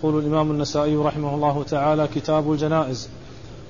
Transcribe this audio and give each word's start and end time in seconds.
يقول 0.00 0.18
الإمام 0.18 0.50
النسائي 0.50 0.96
رحمه 0.96 1.34
الله 1.34 1.62
تعالى 1.62 2.08
كتاب 2.14 2.52
الجنائز 2.52 3.08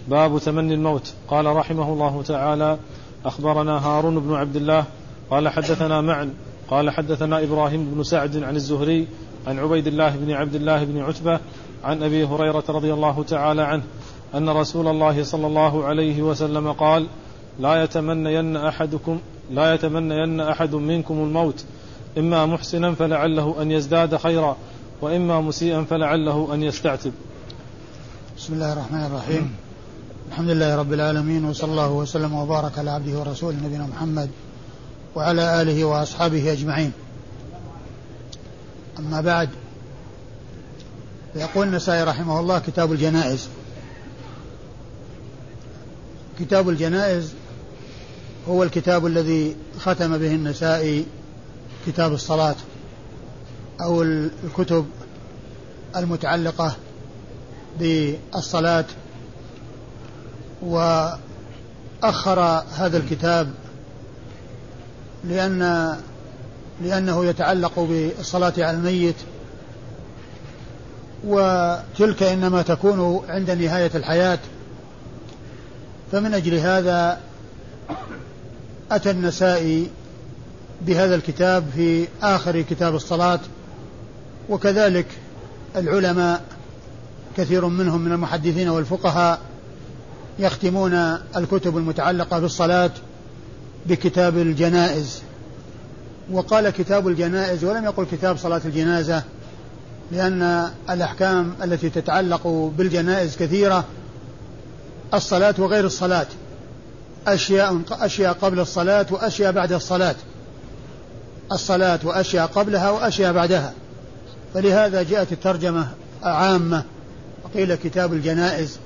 باب 0.09 0.39
تمني 0.39 0.75
الموت. 0.75 1.13
قال 1.29 1.47
رحمه 1.47 1.93
الله 1.93 2.23
تعالى 2.23 2.79
أخبرنا 3.25 3.87
هارون 3.87 4.21
بن 4.21 4.35
عبد 4.35 4.57
الله 4.57 4.85
قال 5.31 5.49
حدثنا 5.49 6.01
معن 6.01 6.31
قال 6.71 6.91
حدثنا 6.91 7.43
إبراهيم 7.43 7.91
بن 7.95 8.03
سعد 8.03 8.43
عن 8.43 8.57
الزهري 8.57 9.07
عن 9.47 9.59
عبيد 9.59 9.87
الله 9.87 10.17
بن 10.17 10.31
عبد 10.31 10.55
الله 10.55 10.85
بن 10.85 11.01
عتبة 11.01 11.41
عن 11.85 12.03
أبي 12.03 12.25
هريرة 12.25 12.65
رضي 12.69 12.93
الله 12.93 13.23
تعالى 13.23 13.63
عنه 13.63 13.83
أن 14.35 14.49
رسول 14.49 14.89
الله 14.89 15.23
صلى 15.23 15.47
الله 15.47 15.85
عليه 15.85 16.23
وسلم 16.23 16.73
قال 16.73 17.07
لا 17.61 17.83
يتمنين 17.85 18.57
أحدكم 18.57 19.19
لا 19.51 19.75
يتمنين 19.75 20.41
أحد 20.41 20.75
منكم 20.75 21.15
الموت 21.15 21.65
إما 22.19 22.47
محسنا 22.47 22.95
فلعله 22.95 23.63
أن 23.63 23.71
يزداد 23.71 24.17
خيرا. 24.17 24.57
وإما 25.03 25.41
مسيئا 25.41 25.85
فلعله 25.85 26.55
أن 26.55 26.63
يستعتب. 26.63 27.13
بسم 28.39 28.53
الله 28.53 28.73
الرحمن 28.73 29.05
الرحيم. 29.05 29.55
الحمد 30.29 30.51
لله 30.51 30.77
رب 30.77 30.93
العالمين 30.93 31.45
وصلى 31.45 31.71
الله 31.71 31.91
وسلم 31.91 32.35
وبارك 32.35 32.79
على 32.79 32.91
عبده 32.91 33.19
ورسوله 33.19 33.57
نبينا 33.57 33.87
محمد 33.87 34.31
وعلى 35.15 35.63
آله 35.63 35.85
وأصحابه 35.85 36.53
أجمعين. 36.53 36.93
أما 38.99 39.21
بعد 39.21 39.49
يقول 41.37 41.67
النسائي 41.67 42.05
رحمه 42.05 42.41
الله 42.41 42.59
كتاب 42.59 42.93
الجنائز. 42.93 43.49
كتاب 46.41 46.69
الجنائز 46.69 47.33
هو 48.49 48.63
الكتاب 48.63 49.07
الذي 49.07 49.57
ختم 49.79 50.19
به 50.19 50.35
النسائي 50.35 51.07
كتاب 51.87 52.13
الصلاة 52.13 52.57
أو 53.81 54.03
الكتب 54.03 54.87
المتعلقة 55.97 56.77
بالصلاة 57.79 58.85
وأخر 60.63 62.41
هذا 62.77 62.97
الكتاب 62.97 63.51
لأن 65.25 65.97
لأنه 66.83 67.25
يتعلق 67.27 67.81
بالصلاة 67.81 68.53
على 68.59 68.71
الميت 68.71 69.17
وتلك 71.25 72.23
إنما 72.23 72.63
تكون 72.63 73.25
عند 73.29 73.51
نهاية 73.51 73.91
الحياة. 73.95 74.39
فمن 76.13 76.35
أجل 76.35 76.55
هذا 76.55 77.21
أتى 78.91 79.11
النسائي 79.11 79.91
بهذا 80.83 81.15
الكتاب 81.15 81.65
في 81.75 82.09
آخر 82.23 82.61
كتاب 82.61 82.95
الصلاة 82.95 83.41
وكذلك 84.49 85.07
العلماء 85.77 86.43
كثير 87.37 87.67
منهم 87.67 88.01
من 88.01 88.13
المحدثين 88.13 88.69
والفقهاء 88.69 89.41
يختمون 90.39 90.95
الكتب 91.37 91.77
المتعلقة 91.77 92.39
بالصلاة 92.39 92.91
بكتاب 93.87 94.39
الجنائز. 94.39 95.23
وقال 96.33 96.71
كتاب 96.71 97.09
الجنائز 97.09 97.65
ولم 97.65 97.85
يقل 97.85 98.07
كتاب 98.13 98.37
صلاة 98.37 98.61
الجنازة 98.65 99.23
لأن 100.13 100.71
الأحكام 100.91 101.55
التي 101.63 101.91
تتعلق 101.91 102.73
بالجنائز 102.79 103.37
كثيرة 103.37 103.85
الصلاة 105.15 105.55
وغير 105.59 105.85
الصلاة. 105.87 106.27
أشياء 107.27 107.81
أشياء 107.91 108.33
قبل 108.33 108.61
الصلاة 108.61 109.07
وأشياء 109.11 109.53
بعد 109.53 109.73
الصلاة. 109.73 110.15
الصلاة 111.53 111.99
وأشياء 112.05 112.47
قبلها 112.47 112.91
وأشياء 112.91 113.33
بعدها. 113.33 113.73
فلهذا 114.55 115.03
جاءت 115.03 115.33
الترجمة 115.33 115.89
عامة 116.23 116.85
وقيل 117.45 117.75
كتاب 117.75 118.13
الجنائز 118.13 118.79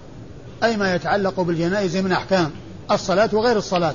أي 0.65 0.77
ما 0.77 0.95
يتعلق 0.95 1.41
بالجنائز 1.41 1.97
من 1.97 2.13
أحكام 2.13 2.51
الصلاة 2.91 3.31
وغير 3.33 3.57
الصلاة 3.57 3.95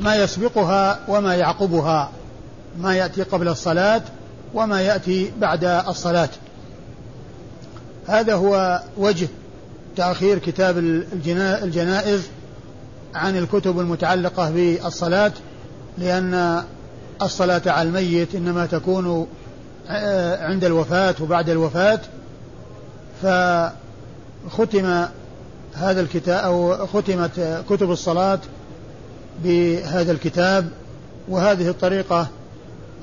ما 0.00 0.16
يسبقها 0.16 1.00
وما 1.08 1.34
يعقبها 1.34 2.10
ما 2.78 2.94
يأتي 2.94 3.22
قبل 3.22 3.48
الصلاة 3.48 4.02
وما 4.54 4.80
يأتي 4.80 5.32
بعد 5.40 5.64
الصلاة. 5.64 6.28
هذا 8.06 8.34
هو 8.34 8.82
وجه 8.96 9.28
تأخير 9.96 10.38
كتاب 10.38 10.78
الجنائز 11.62 12.22
عن 13.14 13.36
الكتب 13.36 13.80
المتعلقة 13.80 14.50
بالصلاة 14.50 15.32
لأن 15.98 16.62
الصلاة 17.22 17.62
على 17.66 17.88
الميت 17.88 18.34
إنما 18.34 18.66
تكون 18.66 19.26
آه، 19.90 20.27
عند 20.48 20.64
الوفاة 20.64 21.14
وبعد 21.20 21.50
الوفاة 21.50 22.00
فختم 23.22 25.06
هذا 25.74 26.00
الكتاب 26.00 26.44
أو 26.44 26.86
ختمت 26.86 27.64
كتب 27.70 27.90
الصلاة 27.90 28.38
بهذا 29.44 30.12
الكتاب 30.12 30.70
وهذه 31.28 31.68
الطريقة 31.68 32.28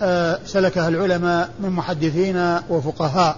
آه، 0.02 0.40
سلكها 0.46 0.88
العلماء 0.88 1.50
من 1.60 1.70
محدثين 1.70 2.58
وفقهاء. 2.70 3.38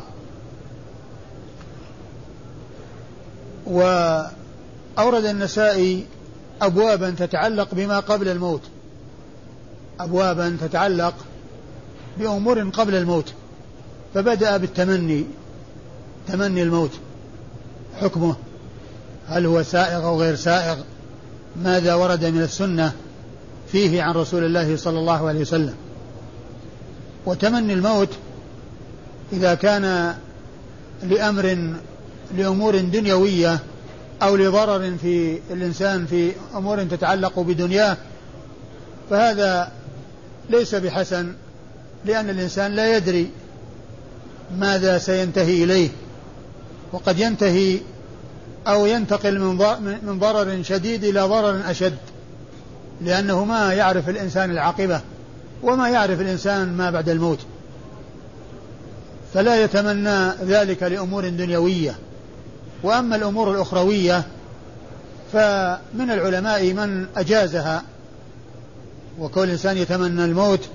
وأورد 3.66 5.26
النسائي 5.26 6.06
أبوابا 6.62 7.10
تتعلق 7.10 7.68
بما 7.72 8.00
قبل 8.00 8.28
الموت 8.28 8.62
أبوابا 10.00 10.58
تتعلق 10.62 11.14
بأمور 12.18 12.70
قبل 12.70 12.96
الموت. 12.96 13.34
فبدأ 14.18 14.58
بالتمني 14.58 15.26
تمني 16.28 16.64
الموت. 16.64 16.92
حكمه 18.02 18.36
هل 19.28 19.46
هو 19.46 19.64
سائغ 19.64 20.06
أو 20.06 20.22
غير 20.22 20.36
سائغ؟ 20.36 20.78
ماذا 21.56 21.94
ورد 21.94 22.26
من 22.26 22.42
السنة 22.42 22.92
فيه 23.72 24.04
عن 24.04 24.14
رسول 24.14 24.44
الله 24.44 24.78
صلى 24.78 25.00
الله 25.00 25.28
عليه 25.28 25.42
وسلم؟ 25.42 25.76
وتمني 27.26 27.74
الموت 27.74 28.10
إذا 29.34 29.54
كان 29.54 30.16
لأمر 31.04 31.74
لأمور 32.38 32.80
دنيوية 32.80 33.60
أو 34.22 34.36
لضرر 34.36 34.98
في 35.02 35.40
الإنسان 35.52 36.06
في 36.06 36.32
أمور 36.56 36.84
تتعلق 36.84 37.40
بدنياه 37.40 37.98
فهذا 39.10 39.72
ليس 40.50 40.76
بحسن 40.76 41.34
لأن 42.06 42.30
الإنسان 42.30 42.72
لا 42.72 42.98
يدري 42.98 43.32
ماذا 44.56 44.98
سينتهي 44.98 45.64
إليه؟ 45.64 45.90
وقد 46.94 47.20
ينتهي 47.20 47.80
أو 48.68 48.86
ينتقل 48.86 49.40
من 49.40 49.58
من 50.04 50.20
ضرر 50.20 50.64
شديد 50.64 51.04
إلى 51.04 51.22
ضرر 51.22 51.62
أشد 51.72 51.98
لأنه 53.02 53.46
ما 53.46 53.74
يعرف 53.74 54.10
الإنسان 54.10 54.52
العاقبة 54.52 55.02
وما 55.64 55.90
يعرف 55.90 56.22
الإنسان 56.22 56.74
ما 56.74 56.92
بعد 56.92 57.10
الموت. 57.10 57.40
فلا 59.34 59.64
يتمنى 59.64 60.30
ذلك 60.30 60.84
لأمور 60.84 61.30
دنيوية. 61.30 61.96
وأما 62.84 63.16
الأمور 63.16 63.52
الأخروية 63.52 64.24
فمن 65.34 66.12
العلماء 66.12 66.74
من 66.74 67.06
أجازها 67.18 67.84
وكل 69.20 69.44
الإنسان 69.44 69.78
يتمنى 69.78 70.26
الموت 70.26 70.70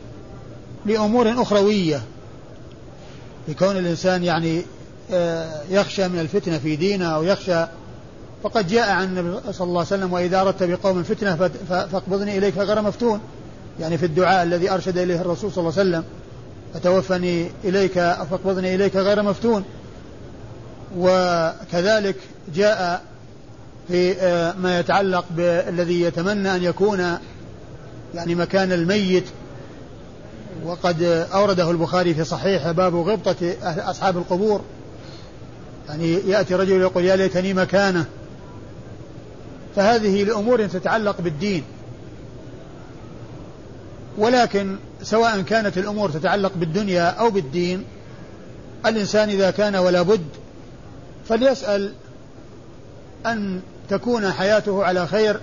لأمور 0.86 1.42
أخروية. 1.42 2.02
لكون 3.48 3.76
الإنسان 3.76 4.24
يعني 4.24 4.62
آه، 5.12 5.62
يخشى 5.70 6.08
من 6.08 6.18
الفتنة 6.18 6.58
في 6.58 6.76
دينه 6.76 7.06
أو 7.06 7.22
يخشى 7.22 7.66
فقد 8.42 8.68
جاء 8.68 8.90
عن 8.90 9.04
النبي 9.04 9.52
صلى 9.52 9.68
الله 9.68 9.78
عليه 9.78 9.88
وسلم 9.88 10.12
وإذا 10.12 10.40
أردت 10.40 10.62
بقوم 10.62 11.02
فتنة 11.02 11.50
فاقبضني 11.68 12.38
إليك 12.38 12.56
غير 12.58 12.82
مفتون. 12.82 13.20
يعني 13.80 13.98
في 13.98 14.06
الدعاء 14.06 14.42
الذي 14.42 14.70
أرشد 14.70 14.98
إليه 14.98 15.20
الرسول 15.20 15.52
صلى 15.52 15.68
الله 15.68 15.78
عليه 15.78 15.90
وسلم 15.90 16.04
فتوفني 16.74 17.50
إليك 17.64 17.92
فاقبضني 17.92 18.74
إليك 18.74 18.96
غير 18.96 19.22
مفتون. 19.22 19.64
وكذلك 20.98 22.16
جاء 22.54 23.02
في 23.88 24.12
آه، 24.20 24.52
ما 24.52 24.80
يتعلق 24.80 25.24
بالذي 25.30 26.00
يتمنى 26.00 26.54
أن 26.56 26.62
يكون 26.62 27.18
يعني 28.14 28.34
مكان 28.34 28.72
الميت. 28.72 29.24
وقد 30.64 31.02
أورده 31.34 31.70
البخاري 31.70 32.14
في 32.14 32.24
صحيح 32.24 32.70
باب 32.70 32.94
غبطة 32.94 33.54
أصحاب 33.62 34.16
القبور. 34.16 34.60
يعني 35.88 36.12
يأتي 36.12 36.54
رجل 36.54 36.80
يقول 36.80 37.04
يا 37.04 37.16
ليتني 37.16 37.54
مكانه. 37.54 38.04
فهذه 39.76 40.24
لأمور 40.24 40.66
تتعلق 40.66 41.20
بالدين. 41.20 41.64
ولكن 44.18 44.76
سواء 45.02 45.40
كانت 45.40 45.78
الأمور 45.78 46.10
تتعلق 46.10 46.52
بالدنيا 46.56 47.04
أو 47.04 47.30
بالدين 47.30 47.84
الإنسان 48.86 49.28
إذا 49.28 49.50
كان 49.50 49.76
ولا 49.76 50.02
بد 50.02 50.26
فليسأل 51.28 51.92
أن 53.26 53.60
تكون 53.88 54.32
حياته 54.32 54.84
على 54.84 55.06
خير 55.06 55.40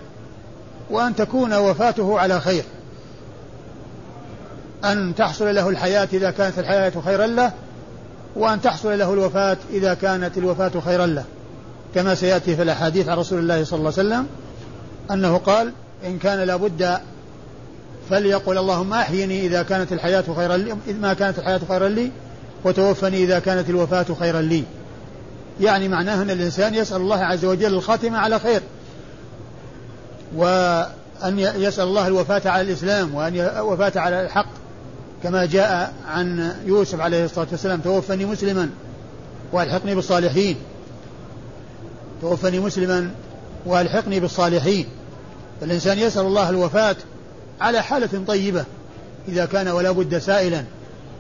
وأن 0.90 1.16
تكون 1.16 1.54
وفاته 1.54 2.20
على 2.20 2.40
خير. 2.42 2.64
أن 4.86 5.16
تحصل 5.16 5.56
له 5.56 5.70
الحياة 5.70 6.08
إذا 6.14 6.32
كانت 6.32 6.60
الحياة 6.60 6.94
خيرا 7.06 7.28
له 7.28 7.52
وأن 8.36 8.62
تحصل 8.62 9.00
له 9.00 9.14
الوفاة 9.14 9.58
إذا 9.72 9.94
كانت 9.94 10.38
الوفاة 10.38 10.72
خيرا 10.86 11.06
له. 11.06 11.24
كما 11.96 12.16
سيأتي 12.16 12.56
في 12.56 12.62
الأحاديث 12.62 13.10
عن 13.10 13.18
رسول 13.18 13.40
الله 13.40 13.64
صلى 13.64 13.80
الله 13.80 13.94
عليه 13.98 14.10
وسلم 14.10 14.28
أنه 15.12 15.38
قال 15.38 15.72
إن 16.06 16.18
كان 16.18 16.40
لابد 16.40 17.00
فليقل 18.10 18.58
اللهم 18.58 18.94
أحيني 18.94 19.46
إذا 19.46 19.64
كانت 19.64 19.94
الحياة 19.94 20.24
خيرا 20.36 20.58
لي 20.58 20.78
ما 21.02 21.14
كانت 21.14 21.40
الحياة 21.40 21.62
خيرا 21.70 21.88
لي 21.88 22.12
وتوفني 22.64 23.24
إذا 23.24 23.40
كانت 23.40 23.70
الوفاة 23.70 24.06
خيرا 24.20 24.42
لي. 24.42 24.64
يعني 25.62 25.88
معناه 25.88 26.22
أن 26.22 26.30
الإنسان 26.30 26.76
يسأل 26.76 26.98
الله 26.98 27.24
عز 27.24 27.46
وجل 27.46 27.74
الخاتمة 27.74 28.18
على 28.18 28.40
خير 28.40 28.62
وأن 30.36 31.40
يسأل 31.40 31.84
الله 31.84 32.08
الوفاة 32.08 32.42
على 32.46 32.62
الإسلام 32.62 33.16
وأن 33.16 33.36
الوفاة 33.36 33.92
على 33.96 34.22
الحق 34.22 34.59
كما 35.24 35.46
جاء 35.46 35.94
عن 36.08 36.56
يوسف 36.66 37.00
عليه 37.00 37.26
الصلاة 37.26 37.48
والسلام 37.52 37.80
توفني 37.80 38.26
مسلما 38.26 38.70
والحقني 39.52 39.96
بالصالحين. 39.96 40.56
توفني 42.22 42.60
مسلما 42.60 43.12
والحقني 43.66 44.20
بالصالحين. 44.20 44.86
فالإنسان 45.62 46.00
يسأل 46.00 46.26
الله 46.26 46.50
الوفاة 46.50 46.96
على 47.62 47.84
حالة 47.84 48.24
طيبة 48.28 48.66
إذا 49.28 49.46
كان 49.46 49.68
ولا 49.68 49.92
بد 49.92 50.18
سائلا. 50.18 50.64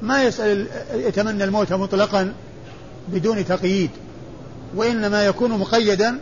ما 0.01 0.24
يسأل 0.24 0.68
يتمنى 0.94 1.44
الموت 1.44 1.74
مطلقا 1.74 2.34
بدون 3.07 3.46
تقييد 3.46 3.90
وإنما 4.75 5.25
يكون 5.25 5.51
مقيدا 5.51 6.19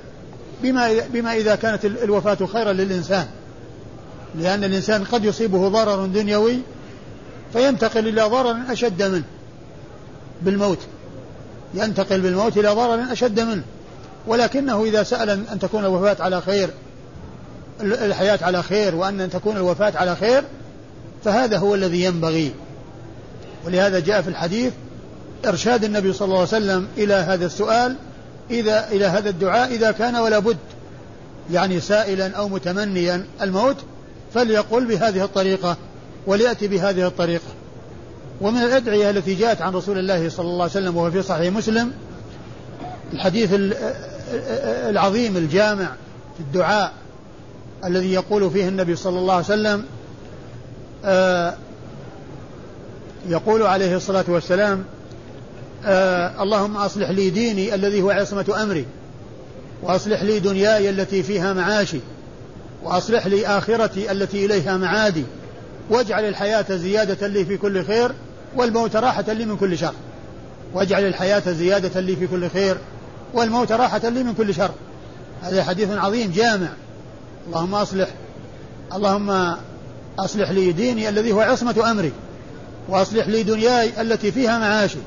بما 0.63 0.91
بما 1.13 1.33
إذا 1.33 1.55
كانت 1.55 1.85
الوفاة 1.85 2.37
خيرا 2.53 2.73
للإنسان. 2.73 3.27
لأن 4.35 4.63
الإنسان 4.63 5.03
قد 5.03 5.25
يصيبه 5.25 5.67
ضرر 5.67 6.05
دنيوي 6.05 6.59
فينتقل 7.57 8.07
إلى 8.07 8.21
ضرر 8.21 8.57
أشد 8.69 9.03
منه 9.03 9.23
بالموت. 10.41 10.77
ينتقل 11.73 12.21
بالموت 12.21 12.57
إلى 12.57 12.69
ضرر 12.69 13.11
أشد 13.11 13.39
منه. 13.39 13.63
ولكنه 14.27 14.83
إذا 14.83 15.03
سأل 15.03 15.29
أن 15.29 15.59
تكون 15.59 15.85
الوفاة 15.85 16.17
على 16.19 16.41
خير 16.41 16.69
الحياة 17.81 18.39
على 18.41 18.63
خير 18.63 18.95
وأن 18.95 19.29
تكون 19.29 19.57
الوفاة 19.57 19.93
على 19.95 20.15
خير 20.15 20.43
فهذا 21.23 21.57
هو 21.57 21.75
الذي 21.75 22.03
ينبغي. 22.03 22.53
ولهذا 23.65 23.99
جاء 23.99 24.21
في 24.21 24.27
الحديث 24.27 24.73
إرشاد 25.45 25.83
النبي 25.83 26.13
صلى 26.13 26.25
الله 26.25 26.37
عليه 26.37 26.47
وسلم 26.47 26.87
إلى 26.97 27.13
هذا 27.13 27.45
السؤال 27.45 27.95
إذا 28.51 28.87
إلى 28.91 29.05
هذا 29.05 29.29
الدعاء 29.29 29.73
إذا 29.73 29.91
كان 29.91 30.15
ولا 30.15 30.39
بد. 30.39 30.57
يعني 31.51 31.79
سائلا 31.79 32.35
أو 32.35 32.49
متمنيا 32.49 33.25
الموت 33.41 33.77
فليقل 34.33 34.85
بهذه 34.85 35.23
الطريقة. 35.23 35.77
وليأتي 36.27 36.67
بهذه 36.67 37.07
الطريقة. 37.07 37.47
ومن 38.41 38.61
الأدعية 38.61 39.09
التي 39.09 39.33
جاءت 39.33 39.61
عن 39.61 39.73
رسول 39.73 39.99
الله 39.99 40.29
صلى 40.29 40.45
الله 40.45 40.61
عليه 40.61 40.71
وسلم 40.71 40.97
وهو 40.97 41.11
في 41.11 41.21
صحيح 41.21 41.53
مسلم 41.53 41.91
الحديث 43.13 43.49
العظيم 44.89 45.37
الجامع 45.37 45.85
في 46.37 46.39
الدعاء 46.39 46.93
الذي 47.85 48.13
يقول 48.13 48.51
فيه 48.51 48.67
النبي 48.67 48.95
صلى 48.95 49.19
الله 49.19 49.33
عليه 49.33 49.45
وسلم 49.45 49.85
آه 51.05 51.55
يقول 53.29 53.63
عليه 53.63 53.95
الصلاة 53.95 54.25
والسلام 54.27 54.83
آه 55.85 56.43
اللهم 56.43 56.77
أصلح 56.77 57.09
لي 57.09 57.29
ديني 57.29 57.75
الذي 57.75 58.01
هو 58.01 58.09
عصمة 58.11 58.63
أمري 58.63 58.85
وأصلح 59.83 60.23
لي 60.23 60.39
دنياي 60.39 60.89
التي 60.89 61.23
فيها 61.23 61.53
معاشي 61.53 61.99
وأصلح 62.83 63.27
لي 63.27 63.47
آخرتي 63.47 64.11
التي 64.11 64.45
إليها 64.45 64.77
معادي 64.77 65.23
واجعل 65.89 66.25
الحياة 66.25 66.65
زيادة 66.69 67.27
لي 67.27 67.45
في 67.45 67.57
كل 67.57 67.85
خير 67.85 68.11
والموت 68.55 68.95
راحة 68.95 69.33
لي 69.33 69.45
من 69.45 69.57
كل 69.57 69.77
شر. 69.77 69.93
واجعل 70.73 71.05
الحياة 71.05 71.51
زيادة 71.51 71.99
لي 71.99 72.15
في 72.15 72.27
كل 72.27 72.49
خير 72.49 72.77
والموت 73.33 73.71
راحة 73.71 74.09
لي 74.09 74.23
من 74.23 74.33
كل 74.33 74.53
شر. 74.53 74.71
هذا 75.41 75.63
حديث 75.63 75.89
عظيم 75.91 76.31
جامع. 76.31 76.69
اللهم 77.47 77.75
أصلح. 77.75 78.07
اللهم 78.93 79.55
أصلح 80.19 80.51
لي 80.51 80.71
ديني 80.71 81.09
الذي 81.09 81.31
هو 81.31 81.39
عصمة 81.39 81.91
أمري. 81.91 82.11
وأصلح 82.89 83.27
لي 83.27 83.43
دنياي 83.43 84.01
التي 84.01 84.31
فيها 84.31 84.59
معاشي. 84.59 84.99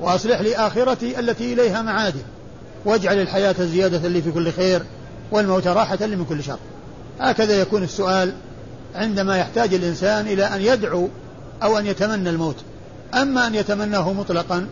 وأصلح 0.00 0.40
لي 0.40 0.56
آخرتي 0.56 1.18
التي 1.18 1.52
إليها 1.52 1.82
معادي. 1.82 2.22
واجعل 2.84 3.18
الحياة 3.18 3.54
زيادة 3.58 4.08
لي 4.08 4.22
في 4.22 4.30
كل 4.30 4.52
خير 4.52 4.82
والموت 5.30 5.66
راحة 5.66 6.06
لي 6.06 6.16
من 6.16 6.24
كل 6.24 6.42
شر. 6.44 6.58
هكذا 7.20 7.60
يكون 7.60 7.82
السؤال 7.82 8.32
عندما 8.94 9.38
يحتاج 9.38 9.74
الإنسان 9.74 10.26
إلى 10.26 10.44
أن 10.44 10.60
يدعو 10.60 11.08
أو 11.62 11.78
أن 11.78 11.86
يتمنى 11.86 12.30
الموت. 12.30 12.56
أما 13.14 13.46
أن 13.46 13.54
يتمناه 13.54 14.12
مطلقا 14.12 14.66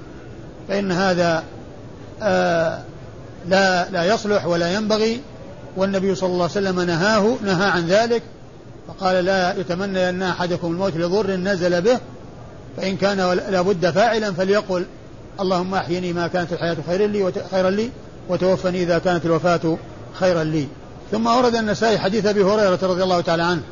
فإن 0.68 0.92
هذا 0.92 1.44
آه 2.22 2.82
لا 3.48 3.90
لا 3.90 4.04
يصلح 4.04 4.46
ولا 4.46 4.74
ينبغي 4.74 5.20
والنبي 5.76 6.14
صلى 6.14 6.26
الله 6.26 6.42
عليه 6.42 6.52
وسلم 6.52 6.80
نهاه 6.80 7.36
نهى 7.44 7.70
عن 7.70 7.86
ذلك 7.86 8.22
فقال 8.88 9.24
لا 9.24 9.60
يتمنى 9.60 10.08
أن 10.08 10.22
أحدكم 10.22 10.66
الموت 10.66 10.96
لضر 10.96 11.30
نزل 11.30 11.82
به 11.82 11.98
فإن 12.76 12.96
كان 12.96 13.16
لابد 13.50 13.90
فاعلا 13.90 14.32
فليقل 14.32 14.86
اللهم 15.40 15.74
أحيني 15.74 16.12
ما 16.12 16.26
كانت 16.26 16.52
الحياة 16.52 16.76
خيرا 16.86 17.06
لي 17.06 17.32
خيرا 17.50 17.70
لي 17.70 17.90
وتوفني 18.28 18.82
إذا 18.82 18.98
كانت 18.98 19.26
الوفاة 19.26 19.76
خيرا 20.14 20.44
لي. 20.44 20.66
ثم 21.12 21.26
ورد 21.26 21.54
النسائي 21.54 21.98
حديث 21.98 22.26
أبي 22.26 22.42
هريرة 22.42 22.78
رضي 22.82 23.02
الله 23.02 23.20
تعالى 23.20 23.42
عنه. 23.42 23.62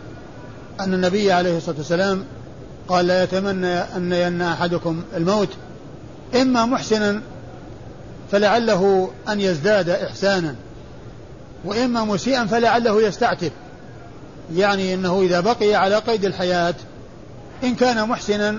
أن 0.81 0.95
النبي 0.95 1.33
عليه 1.33 1.57
الصلاة 1.57 1.77
والسلام 1.77 2.25
قال 2.89 3.07
لا 3.07 3.23
يتمنى 3.23 3.75
أن 3.79 4.13
ين 4.13 4.43
أحدكم 4.43 5.03
الموت 5.17 5.49
إما 6.35 6.67
محسنا 6.67 7.23
فلعله 8.33 9.11
أن 9.29 9.41
يزداد 9.41 9.89
إحسانا 9.89 10.55
وإما 11.65 12.05
مسيئا 12.05 12.47
فلعله 12.47 13.03
يستعتب 13.03 13.53
يعني 14.55 14.95
أنه 14.95 15.21
إذا 15.21 15.41
بقي 15.41 15.75
على 15.75 15.97
قيد 15.97 16.25
الحياة 16.25 16.75
إن 17.65 17.75
كان 17.75 18.09
محسنا 18.09 18.59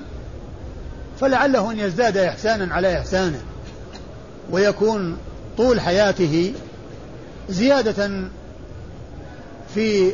فلعله 1.19 1.72
أن 1.72 1.80
يزداد 1.80 2.18
إحسانا 2.18 2.74
على 2.74 3.00
إحسانه 3.00 3.42
ويكون 4.51 5.18
طول 5.57 5.81
حياته 5.81 6.54
زيادة 7.50 8.30
في 9.75 10.13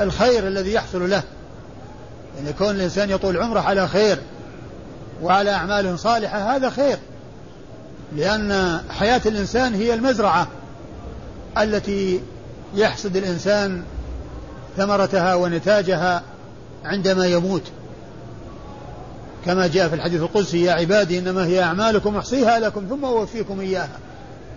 الخير 0.00 0.48
الذي 0.48 0.72
يحصل 0.72 1.10
له. 1.10 1.22
يعني 2.38 2.52
كون 2.52 2.70
الإنسان 2.70 3.10
يطول 3.10 3.36
عمره 3.36 3.60
على 3.60 3.88
خير 3.88 4.18
وعلى 5.22 5.50
أعمال 5.50 5.98
صالحة 5.98 6.56
هذا 6.56 6.70
خير. 6.70 6.98
لأن 8.16 8.80
حياة 8.90 9.20
الإنسان 9.26 9.74
هي 9.74 9.94
المزرعة 9.94 10.48
التي 11.58 12.20
يحصد 12.74 13.16
الإنسان 13.16 13.82
ثمرتها 14.76 15.34
ونتاجها 15.34 16.22
عندما 16.84 17.26
يموت. 17.26 17.62
كما 19.46 19.66
جاء 19.66 19.88
في 19.88 19.94
الحديث 19.94 20.20
القدسي 20.20 20.64
يا 20.64 20.72
عبادي 20.72 21.18
إنما 21.18 21.46
هي 21.46 21.62
أعمالكم 21.62 22.16
أحصيها 22.16 22.58
لكم 22.58 22.86
ثم 22.88 23.04
أوفيكم 23.04 23.60
إياها. 23.60 23.98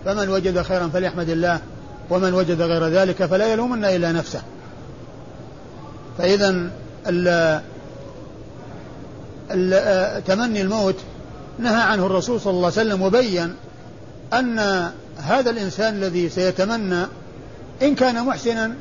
فمن 0.04 0.28
وجد 0.28 0.62
خيرا 0.62 0.88
فليحمد 0.88 1.28
الله 1.28 1.60
ومن 2.10 2.34
وجد 2.34 2.62
غير 2.62 2.88
ذلك 2.88 3.24
فلا 3.24 3.52
يلومن 3.52 3.84
إلا 3.84 4.12
نفسه. 4.12 4.42
فإذا 6.18 6.70
تمني 10.26 10.62
الموت 10.62 10.96
نهى 11.58 11.82
عنه 11.82 12.06
الرسول 12.06 12.40
صلى 12.40 12.50
الله 12.50 12.72
عليه 12.76 12.80
وسلم 12.80 13.02
وبين 13.02 13.54
أن 14.32 14.58
هذا 15.16 15.50
الإنسان 15.50 15.94
الذي 15.94 16.28
سيتمنى 16.28 17.06
إن 17.82 17.94
كان 17.94 18.24
محسنا 18.24 18.74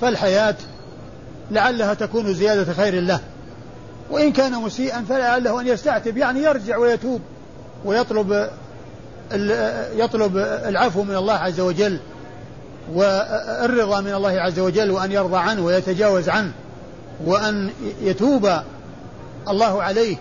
فالحياة 0.00 0.56
لعلها 1.50 1.94
تكون 1.94 2.34
زيادة 2.34 2.72
خير 2.72 3.00
له 3.00 3.20
وإن 4.10 4.32
كان 4.32 4.52
مسيئا 4.52 5.04
فلعله 5.08 5.60
أن 5.60 5.66
يستعتب 5.66 6.16
يعني 6.16 6.42
يرجع 6.42 6.76
ويتوب 6.76 7.20
ويطلب 7.84 8.50
يطلب 9.94 10.36
العفو 10.36 11.02
من 11.02 11.16
الله 11.16 11.32
عز 11.32 11.60
وجل. 11.60 11.98
والرضا 12.92 14.00
من 14.00 14.14
الله 14.14 14.40
عز 14.40 14.58
وجل 14.58 14.90
وأن 14.90 15.12
يرضى 15.12 15.36
عنه 15.36 15.64
ويتجاوز 15.64 16.28
عنه 16.28 16.52
وأن 17.24 17.70
يتوب 18.02 18.50
الله 19.48 19.82
عليه 19.82 20.16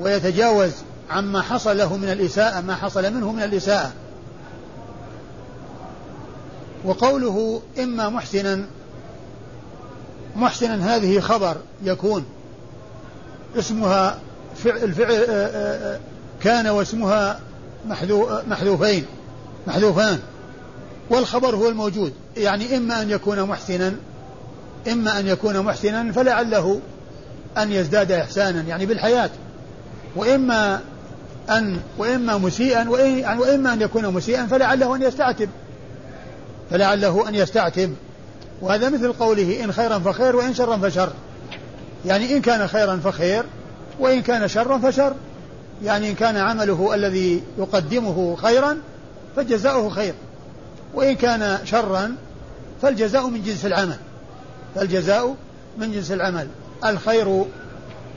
ويتجاوز 0.00 0.72
عما 1.10 1.42
حصل 1.42 1.78
له 1.78 1.96
من 1.96 2.12
الإساءة 2.12 2.60
ما 2.60 2.74
حصل 2.74 3.12
منه 3.14 3.32
من 3.32 3.42
الإساءة. 3.42 3.92
وقوله 6.84 7.62
إما 7.78 8.08
محسنا 8.08 8.64
محسنا 10.36 10.96
هذه 10.96 11.20
خبر 11.20 11.56
يكون 11.82 12.24
اسمها 13.58 14.18
فعل, 14.56 14.94
آه، 15.00 15.04
آه، 15.04 15.94
آه، 15.94 16.00
كان 16.42 16.66
واسمها 16.66 17.40
محذوفين 18.48 19.06
محذوفان. 19.66 20.18
والخبر 21.10 21.56
هو 21.56 21.68
الموجود. 21.68 22.12
يعني 22.36 22.76
إما 22.76 23.02
أن 23.02 23.10
يكون 23.10 23.42
محسنا 23.42 23.94
إما 24.92 25.18
أن 25.18 25.26
يكون 25.26 25.60
محسنا 25.60 26.12
فلعله 26.12 26.80
أن 27.58 27.72
يزداد 27.72 28.12
إحسانا 28.12 28.60
يعني 28.60 28.86
بالحياة. 28.86 29.30
وإما 30.16 30.80
أن 31.50 31.80
وإما 31.98 32.38
مسيئا 32.38 32.82
يعني 32.98 33.40
وإما 33.40 33.72
أن 33.72 33.80
يكون 33.82 34.06
مسيئا 34.06 34.46
فلعله 34.46 34.96
أن 34.96 35.02
يستعتب. 35.02 35.48
فلعله 36.70 37.28
أن 37.28 37.34
يستعتب. 37.34 37.94
وهذا 38.62 38.88
مثل 38.88 39.12
قوله 39.12 39.64
إن 39.64 39.72
خيرا 39.72 39.98
فخير 39.98 40.36
وإن 40.36 40.54
شرا 40.54 40.76
فشر. 40.76 41.12
يعني 42.06 42.36
إن 42.36 42.42
كان 42.42 42.68
خيرا 42.68 42.96
فخير 42.96 43.44
وإن 44.00 44.22
كان 44.22 44.48
شرا 44.48 44.78
فشر. 44.78 45.14
يعني 45.84 46.10
إن 46.10 46.14
كان 46.14 46.36
عمله 46.36 46.94
الذي 46.94 47.42
يقدمه 47.58 48.36
خيرا 48.36 48.78
فجزاؤه 49.36 49.88
خير. 49.88 50.14
وإن 50.94 51.14
كان 51.14 51.58
شرا 51.64 52.16
فالجزاء 52.82 53.26
من 53.26 53.42
جنس 53.42 53.66
العمل. 53.66 53.96
فالجزاء 54.74 55.34
من 55.78 55.92
جنس 55.92 56.12
العمل. 56.12 56.48
الخير 56.84 57.44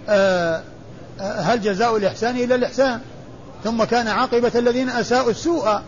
آه 0.10 0.62
هل 1.20 1.62
جزاء 1.62 1.98
الإحسان 1.98 2.38
إلا 2.38 2.56
الإحسان؟ 2.56 3.02
ثم 3.64 3.84
كان 3.84 4.08
عاقبة 4.08 4.52
الذين 4.56 4.90
أساءوا 4.90 5.32
السوء. 5.32 5.80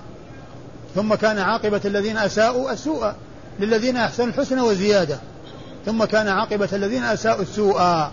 ثم 0.96 1.16
كان 1.16 1.40
عاقبة 1.40 1.82
الذين 1.86 2.18
أساءوا 2.18 2.72
السوء 2.72 3.14
للذين 3.60 3.98
أحسنوا 3.98 4.28
الحسنى 4.28 4.62
وزيادة. 4.62 5.18
ثم 5.86 6.06
كان 6.06 6.28
عاقبة 6.28 6.70
الذين 6.74 7.04
أساءوا 7.04 7.42
السوء. 7.42 8.08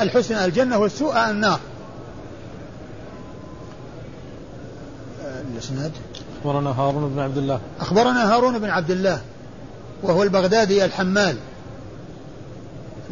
الحسنى 0.00 0.44
الجنة 0.44 0.78
والسوء 0.78 1.30
النار. 1.30 1.60
الإسناد؟ 5.52 5.92
أخبرنا 6.40 6.70
هارون 6.70 7.10
بن 7.10 7.18
عبد 7.18 7.36
الله. 7.36 7.60
أخبرنا 7.80 8.34
هارون 8.34 8.58
بن 8.58 8.70
عبد 8.70 8.90
الله 8.90 9.20
وهو 10.02 10.22
البغدادي 10.22 10.84
الحمال. 10.84 11.36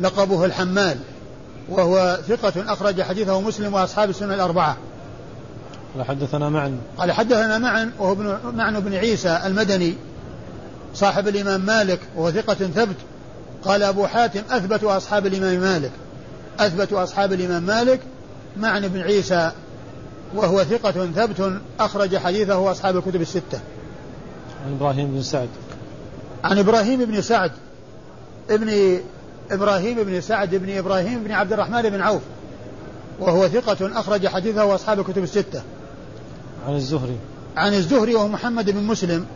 لقبه 0.01 0.45
الحمال 0.45 0.99
وهو 1.69 2.19
ثقة 2.29 2.73
أخرج 2.73 3.03
حديثه 3.03 3.41
مسلم 3.41 3.75
وأصحاب 3.75 4.11
السنة 4.11 4.35
الأربعة. 4.35 4.77
قال 5.97 6.07
حدثنا 6.07 6.49
معن. 6.49 6.79
قال 6.99 7.13
حدثنا 7.13 7.59
معن 7.59 7.91
وهو 7.99 8.13
ابن 8.13 8.39
معن 8.55 8.81
بن 8.81 8.95
عيسى 8.95 9.41
المدني 9.47 9.95
صاحب 10.95 11.29
الإمام 11.29 11.61
مالك 11.61 12.01
وهو 12.17 12.31
ثقة 12.31 12.55
ثبت. 12.55 12.97
قال 13.65 13.83
أبو 13.83 14.07
حاتم 14.07 14.43
أثبت 14.51 14.85
أصحاب 14.85 15.27
الإمام 15.27 15.61
مالك. 15.61 15.93
أثبت 16.61 16.93
أصحاب 16.93 17.33
الإمام 17.33 17.63
مالك 17.63 18.01
معن 18.57 18.89
بن 18.89 19.01
عيسى 19.01 19.53
وهو 20.35 20.65
ثقة 20.65 21.07
ثبت 21.07 21.61
أخرج 21.81 22.17
حديثه 22.17 22.71
أصحاب 22.71 22.97
الكتب 22.97 23.21
الستة. 23.21 23.61
عن 24.67 24.73
إبراهيم 24.73 25.11
بن 25.11 25.23
سعد. 25.23 25.49
عن 26.45 26.59
إبراهيم 26.59 27.05
بن 27.05 27.23
سعد. 27.23 27.53
ابن 28.51 28.99
إبراهيم 29.51 30.03
بن 30.03 30.21
سعد 30.21 30.55
بن 30.55 30.79
إبراهيم 30.79 31.25
بن 31.25 31.33
عبد 31.33 31.53
الرحمن 31.53 31.83
بن 31.83 32.01
عوف. 32.01 32.23
وهو 33.21 33.49
ثقة 33.49 34.01
أخرج 34.01 34.27
حديثه 34.27 34.75
أصحاب 34.75 35.01
الكتب 35.01 35.23
الستة. 35.23 35.63
عن 36.67 36.75
الزهري. 36.75 37.17
عن 37.57 37.75
الزهري 37.75 38.15
وهو 38.15 38.29
محمد 38.29 38.71
بن 38.71 38.83
مسلم. 38.83 39.27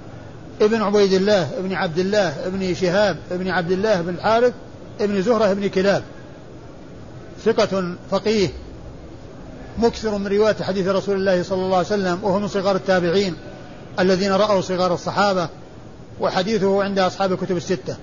ابن 0.61 0.83
عبيد 0.83 1.13
الله 1.13 1.59
ابن 1.59 1.73
عبد 1.73 1.99
الله 1.99 2.47
ابن 2.47 2.75
شهاب 2.75 3.17
ابن 3.31 3.49
عبد 3.49 3.71
الله 3.71 4.01
بن 4.01 4.15
الحارث 4.15 4.53
ابن 5.01 5.23
زهرة 5.23 5.51
ابن 5.51 5.69
كلاب. 5.69 6.03
ثقة 7.45 7.95
فقيه. 8.11 8.49
مكثر 9.79 10.19
من 10.19 10.27
رواية 10.27 10.57
حديث 10.63 10.89
رسول 10.89 11.17
الله 11.17 11.43
صلى 11.43 11.63
الله 11.63 11.77
عليه 11.77 11.87
وسلم 11.87 12.19
وهو 12.23 12.39
من 12.39 12.49
صغار 12.49 12.77
التابعين 12.77 13.37
الذين 14.01 14.33
رأوا 14.33 14.61
صغار 14.61 14.95
الصحابة 14.95 15.49
وحديثه 16.21 16.85
عند 16.85 16.99
أصحاب 16.99 17.33
الكتب 17.33 17.57
الستة. 17.57 17.97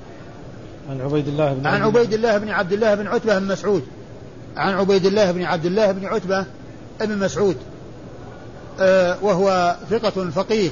عن 0.90 1.02
عبيد 1.02 1.28
الله 1.28 1.54
بن 1.54 1.68
عن 1.68 1.82
عبيد 1.82 2.14
الله 2.14 2.38
بن 2.38 2.50
عبد 2.50 2.74
الله 2.74 2.96
بن 2.96 3.08
عتبة 3.08 3.40
بن 3.40 3.48
مسعود. 3.48 3.84
عن 4.58 4.74
عبيد 4.74 5.06
الله 5.06 5.32
بن 5.32 5.44
عبد 5.44 5.66
الله 5.66 5.92
بن 5.92 6.06
عتبة 6.06 6.46
بن 7.02 7.18
مسعود. 7.18 7.58
آه 8.80 9.18
وهو 9.22 9.76
ثقة 9.90 10.30
فقيه. 10.30 10.70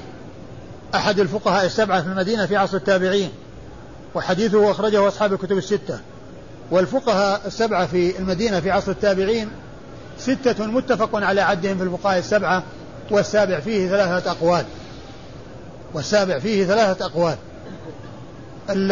أحد 0.95 1.19
الفقهاء 1.19 1.65
السبعة 1.65 2.01
في 2.01 2.07
المدينة 2.07 2.45
في 2.45 2.55
عصر 2.55 2.77
التابعين. 2.77 3.29
وحديثه 4.15 4.71
أخرجه 4.71 5.07
أصحاب 5.07 5.33
الكتب 5.33 5.57
الستة. 5.57 5.99
والفقهاء 6.71 7.41
السبعة 7.45 7.87
في 7.87 8.19
المدينة 8.19 8.59
في 8.59 8.71
عصر 8.71 8.91
التابعين 8.91 9.49
ستة 10.19 10.65
متفق 10.65 11.15
على 11.15 11.41
عدهم 11.41 11.77
في 11.77 11.83
الفقهاء 11.83 12.17
السبعة 12.19 12.63
والسابع 13.11 13.59
فيه 13.59 13.89
ثلاثة 13.89 14.31
أقوال. 14.31 14.65
والسابع 15.93 16.39
فيه 16.39 16.65
ثلاثة 16.65 17.05
أقوال. 17.05 17.35
ال 18.69 18.91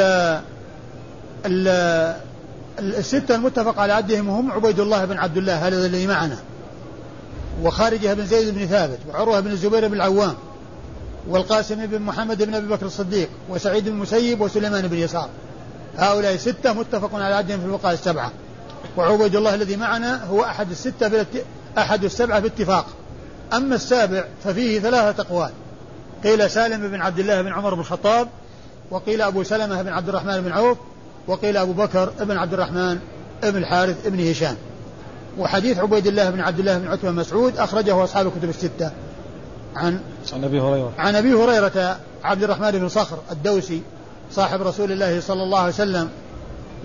ال 1.46 1.68
الستة 2.80 3.36
المتفق 3.36 3.80
على 3.80 3.94
عدهم 3.94 4.30
هم 4.30 4.52
عبيد 4.52 4.80
الله 4.80 5.06
بن 5.06 5.18
عبد 5.18 5.38
الله 5.38 5.68
هذا 5.68 5.86
الذي 5.86 6.08
معنا. 6.08 6.38
وخارجه 7.64 8.14
بن 8.14 8.26
زيد 8.26 8.54
بن 8.54 8.66
ثابت 8.66 9.00
وعروة 9.10 9.40
بن 9.40 9.52
الزبير 9.52 9.88
بن 9.88 9.94
العوام 9.94 10.36
والقاسم 11.28 11.86
بن 11.86 12.02
محمد 12.02 12.44
بن 12.44 12.56
أبي 12.56 12.68
بكر 12.68 12.86
الصديق 12.86 13.30
وسعيد 13.50 13.84
بن 13.84 13.92
المسيب 13.92 14.42
وسليمان 14.42 14.88
بن 14.88 14.98
يسار. 14.98 15.30
هؤلاء 15.98 16.38
ستة 16.38 16.74
متفق 16.74 17.16
على 17.16 17.36
عدهم 17.36 17.60
في 17.60 17.66
الفقهاء 17.66 17.94
السبعة. 17.94 18.32
وعبيد 18.98 19.36
الله 19.36 19.56
الذي 19.56 19.76
معنا 19.76 20.26
هو 20.26 20.44
أحد 20.44 20.72
الستة 20.72 21.08
بالت... 21.08 21.46
أحد 21.78 22.04
السبعة 22.04 22.40
باتفاق 22.40 22.86
أما 23.54 23.76
السابع 23.76 24.24
ففيه 24.44 24.80
ثلاثة 24.80 25.24
أقوال. 25.24 25.52
قيل 26.24 26.50
سالم 26.50 26.88
بن 26.88 27.02
عبد 27.02 27.20
الله 27.20 27.42
بن 27.42 27.54
عمر 27.54 27.74
بن 27.74 27.80
الخطاب 27.80 28.28
وقيل 28.92 29.22
أبو 29.22 29.44
سلمة 29.44 29.82
بن 29.82 29.90
عبد 29.90 30.10
الرحمن 30.10 30.42
بن 30.42 30.52
عوف 30.52 30.78
وقيل 31.28 31.58
أبو 31.58 31.74
بكر 31.74 32.10
بن 32.20 32.38
عبد 32.38 32.54
الرحمن 32.54 33.00
بن 33.44 33.58
الحارث 33.58 34.08
بن 34.08 34.30
هشام. 34.30 34.56
وحديث 35.38 35.80
عبيد 35.80 36.08
الله 36.08 36.30
بن 36.30 36.40
عبد 36.40 36.60
الله 36.60 36.78
بن 36.78 36.88
عتبة 36.88 37.12
مسعود 37.12 37.58
أخرجه 37.58 38.04
أصحاب 38.04 38.28
الكتب 38.28 38.50
الستة. 38.50 38.92
عن 39.76 40.00
عن 40.34 40.44
أبي 40.44 40.60
هريرة. 40.60 40.94
عن 40.98 41.16
أبي 41.16 41.34
هريرة 41.34 41.98
عبد 42.24 42.44
الرحمن 42.44 42.72
بن 42.72 42.90
صخر 42.90 43.18
الدوسي 43.32 43.82
صاحب 44.32 44.62
رسول 44.62 44.92
الله 44.92 45.22
صلى 45.22 45.44
الله 45.44 45.60
عليه 45.60 45.74
وسلم 45.74 46.10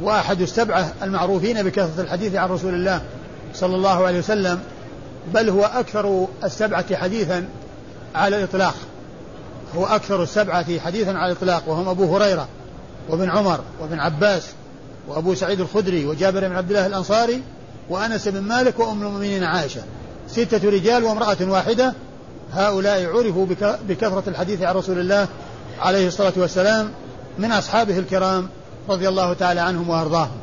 وأحد 0.03 0.41
السبعة 0.41 0.93
المعروفين 1.03 1.63
بكثرة 1.63 2.03
الحديث 2.03 2.35
عن 2.35 2.49
رسول 2.49 2.75
الله 2.75 3.03
صلى 3.55 3.77
الله 3.77 4.07
عليه 4.07 4.19
وسلم 4.19 4.61
بل 5.35 5.49
هو 5.49 5.65
أكثر 5.65 6.27
السبعة 6.45 6.97
حديثا 6.97 7.49
على 8.15 8.37
الإطلاق. 8.37 8.75
هو 9.77 9.87
أكثر 9.87 10.23
السبعة 10.23 10.79
حديثا 10.79 11.11
على 11.11 11.33
الإطلاق 11.33 11.69
وهم 11.69 11.89
أبو 11.89 12.17
هريرة 12.17 12.49
وابن 13.09 13.31
عمر 13.31 13.61
وابن 13.81 14.01
عباس 14.01 14.47
وأبو 15.09 15.35
سعيد 15.35 15.61
الخدري 15.61 16.07
وجابر 16.07 16.49
بن 16.49 16.57
عبد 16.57 16.71
الله 16.71 16.87
الأنصاري 16.87 17.43
وأنس 17.89 18.29
بن 18.29 18.41
مالك 18.41 18.79
وأم 18.79 19.03
المؤمنين 19.03 19.45
عائشة. 19.45 19.83
ستة 20.29 20.71
رجال 20.71 21.05
وامرأة 21.05 21.37
واحدة. 21.41 21.95
هؤلاء 22.53 23.07
عرفوا 23.17 23.47
بكثرة 23.89 24.23
الحديث 24.27 24.63
عن 24.63 24.75
رسول 24.75 24.99
الله 24.99 25.29
عليه 25.81 26.07
الصلاة 26.07 26.33
والسلام 26.37 26.91
من 27.39 27.53
أصحابه 27.53 27.99
الكرام 27.99 28.49
رضي 28.91 29.09
الله 29.09 29.33
تعالى 29.33 29.61
عنهم 29.61 29.89
وأرضاهم. 29.89 30.39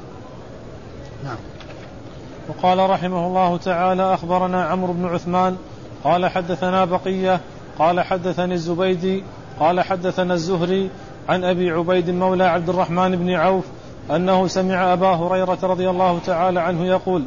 نعم. 1.24 1.38
وقال 2.50 2.89
رحمه 2.89 3.27
الله 3.27 3.58
تعالى 3.58 4.13
أخبرنا 4.13 4.66
عمرو 4.66 4.94
بن 4.94 5.06
عثمان 5.06 5.58
قال 6.04 6.25
حدثنا 6.25 6.86
بقية 6.86 7.42
قال 7.80 8.01
حدثني 8.01 8.54
الزبيدي 8.54 9.24
قال 9.60 9.82
حدثنا 9.82 10.34
الزهري 10.34 10.89
عن 11.30 11.44
أبي 11.44 11.72
عبيد 11.72 12.10
مولى 12.10 12.44
عبد 12.44 12.70
الرحمن 12.70 13.16
بن 13.16 13.30
عوف 13.34 13.66
أنه 14.12 14.48
سمع 14.48 14.94
أبا 14.94 15.08
هريرة 15.08 15.58
رضي 15.63 15.89
الله 15.89 16.20
تعالى 16.25 16.60
عنه 16.60 16.86
يقول 16.86 17.24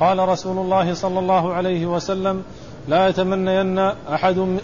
قال 0.00 0.28
رسول 0.28 0.58
الله 0.58 0.94
صلى 0.94 1.18
الله 1.18 1.52
عليه 1.52 1.86
وسلم 1.86 2.42
لا 2.88 3.08
يتمنين 3.08 3.78
أحد 4.14 4.58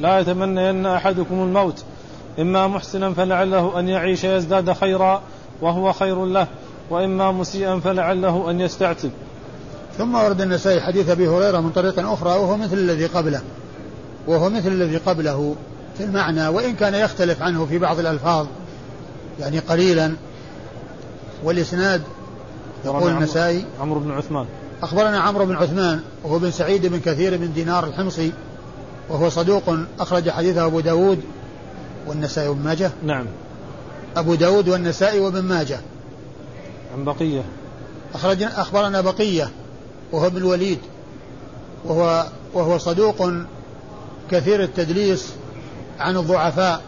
لا 0.00 0.18
يتمنين 0.18 0.86
أحدكم 0.86 1.34
الموت 1.34 1.84
إما 2.38 2.66
محسنا 2.66 3.12
فلعله 3.12 3.78
أن 3.78 3.88
يعيش 3.88 4.24
يزداد 4.24 4.72
خيرا 4.72 5.22
وهو 5.60 5.92
خير 5.92 6.24
له 6.24 6.46
وإما 6.90 7.32
مسيئا 7.32 7.80
فلعله 7.80 8.50
أن 8.50 8.60
يستعتب. 8.60 9.10
ثم 9.98 10.14
ورد 10.14 10.40
النسائي 10.40 10.80
حديث 10.80 11.08
أبي 11.10 11.28
هريرة 11.28 11.60
من 11.60 11.70
طريق 11.70 12.10
أخرى 12.10 12.30
وهو 12.30 12.56
مثل 12.56 12.74
الذي 12.74 13.06
قبله 13.06 13.40
وهو 14.26 14.50
مثل 14.50 14.68
الذي 14.68 14.96
قبله 14.96 15.54
في 15.98 16.04
المعنى 16.04 16.48
وإن 16.48 16.74
كان 16.74 16.94
يختلف 16.94 17.42
عنه 17.42 17.66
في 17.66 17.78
بعض 17.78 17.98
الألفاظ 17.98 18.46
يعني 19.40 19.58
قليلا. 19.58 20.12
والإسناد 21.44 22.02
يقول 22.84 23.12
النسائي 23.12 23.64
عمرو 23.80 24.00
بن 24.00 24.10
عثمان. 24.10 24.46
أخبرنا 24.82 25.20
عمرو 25.20 25.46
بن 25.46 25.54
عثمان 25.54 26.00
وهو 26.24 26.38
بن 26.38 26.50
سعيد 26.50 26.86
بن 26.86 27.00
كثير 27.00 27.36
بن 27.36 27.52
دينار 27.52 27.86
الحمصي 27.86 28.32
وهو 29.08 29.28
صدوق 29.28 29.62
أخرج 30.00 30.30
حديثه 30.30 30.66
أبو 30.66 30.80
داود 30.80 31.20
والنسائي 32.06 32.48
وابن 32.48 32.62
ماجه. 32.62 32.90
نعم. 33.02 33.26
أبو 34.16 34.34
داود 34.34 34.68
والنسائي 34.68 35.20
وابن 35.20 35.42
ماجه. 35.42 35.80
عن 36.96 37.04
بقية. 37.04 37.42
أخرج 38.14 38.42
أخبرنا 38.42 39.00
بقية 39.00 39.50
وهو 40.12 40.26
ابن 40.26 40.36
الوليد 40.36 40.78
وهو 41.84 42.26
وهو 42.54 42.78
صدوق 42.78 43.32
كثير 44.30 44.62
التدليس 44.62 45.32
عن 45.98 46.16
الضعفاء 46.16 46.82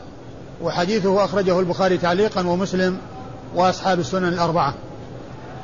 وحديثه 0.62 1.24
أخرجه 1.24 1.60
البخاري 1.60 1.98
تعليقا 1.98 2.46
ومسلم 2.46 2.98
وأصحاب 3.54 4.00
السنن 4.00 4.28
الأربعة. 4.28 4.74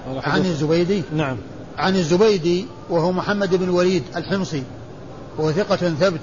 عن 0.06 0.47
الزبيدي. 0.47 1.02
نعم. 1.16 1.37
عن 1.78 1.97
الزبيدي 1.97 2.66
وهو 2.90 3.12
محمد 3.12 3.54
بن 3.54 3.64
الوليد 3.64 4.02
الحمصي 4.16 4.62
وهو 5.38 5.52
ثقة 5.52 5.76
ثبت 5.76 6.21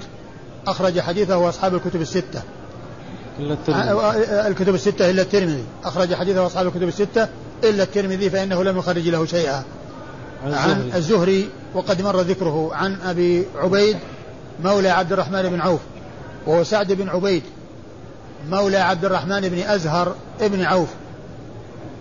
أخرج 0.66 1.00
حديثه 1.00 1.48
أصحاب 1.48 1.74
الكتب 1.74 2.00
الستة. 2.00 2.42
الكتب 4.46 4.74
الستة 4.74 5.10
إلا 5.10 5.22
الترمذي. 5.22 5.64
أخرج 5.84 6.14
حديثه 6.14 6.46
أصحاب 6.46 6.66
الكتب 6.66 6.88
الستة 6.88 7.28
إلا 7.64 7.82
الترمذي 7.82 8.30
فإنه 8.30 8.64
لم 8.64 8.78
يخرج 8.78 9.08
له 9.08 9.26
شيئا. 9.26 9.62
عن 10.44 10.54
عن 10.54 10.70
الزهري. 10.70 10.96
الزهري 10.96 11.48
وقد 11.74 12.02
مر 12.02 12.20
ذكره 12.20 12.70
عن 12.72 13.00
أبي 13.00 13.46
عبيد 13.56 13.96
مولى 14.64 14.88
عبد 14.88 15.12
الرحمن 15.12 15.42
بن 15.42 15.60
عوف 15.60 15.80
وهو 16.46 16.64
سعد 16.64 16.92
بن 16.92 17.08
عبيد 17.08 17.42
مولى 18.50 18.76
عبد 18.76 19.04
الرحمن 19.04 19.40
بن 19.40 19.58
أزهر 19.58 20.14
ابن 20.40 20.62
عوف. 20.62 20.88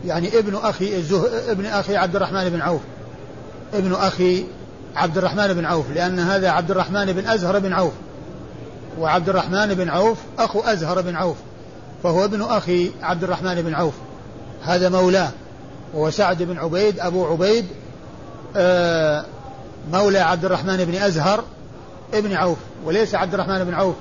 يعني 0.06 0.40
ابن 0.40 0.56
أخي 0.56 0.96
الزه... 0.98 1.52
ابن 1.52 1.66
أخي 1.66 1.96
عبد 1.96 2.16
الرحمن 2.16 2.50
بن 2.50 2.62
عوف. 2.62 2.82
ابن 3.74 3.94
أخي 3.94 4.44
عبد 4.96 5.18
الرحمن 5.18 5.54
بن 5.54 5.66
عوف 5.66 5.86
لأن 5.96 6.20
هذا 6.20 6.50
عبد 6.50 6.72
الرحمن 6.72 7.06
بن 7.14 7.28
أزهر 7.28 7.60
بن 7.60 7.74
عوف. 7.74 7.94
وعبد 9.00 9.30
الرحمن 9.30 9.74
بن 9.74 9.90
عوف 9.90 10.18
أخو 10.40 10.60
أزهر 10.60 11.02
بن 11.02 11.16
عوف 11.16 11.38
فهو 12.04 12.26
ابن 12.26 12.42
أخي 12.42 12.92
عبد 13.02 13.24
الرحمن 13.24 13.62
بن 13.62 13.74
عوف. 13.74 13.94
هذا 14.64 14.90
مولاه 14.90 15.30
وهو 15.94 16.10
سعد 16.10 16.44
بن 16.44 16.58
عبيد 16.58 17.00
أبو 17.00 17.26
عبيد 17.26 17.66
آه، 18.56 19.26
مولى 19.92 20.20
عبد 20.20 20.46
الرحمن 20.46 20.86
بن 20.86 20.96
أزهر 20.96 21.44
ابن 22.14 22.34
عوف 22.34 22.58
وليس 22.86 23.16
عبد 23.16 23.34
الرحمن 23.34 23.64
بن 23.64 23.74
عوف 23.74 23.96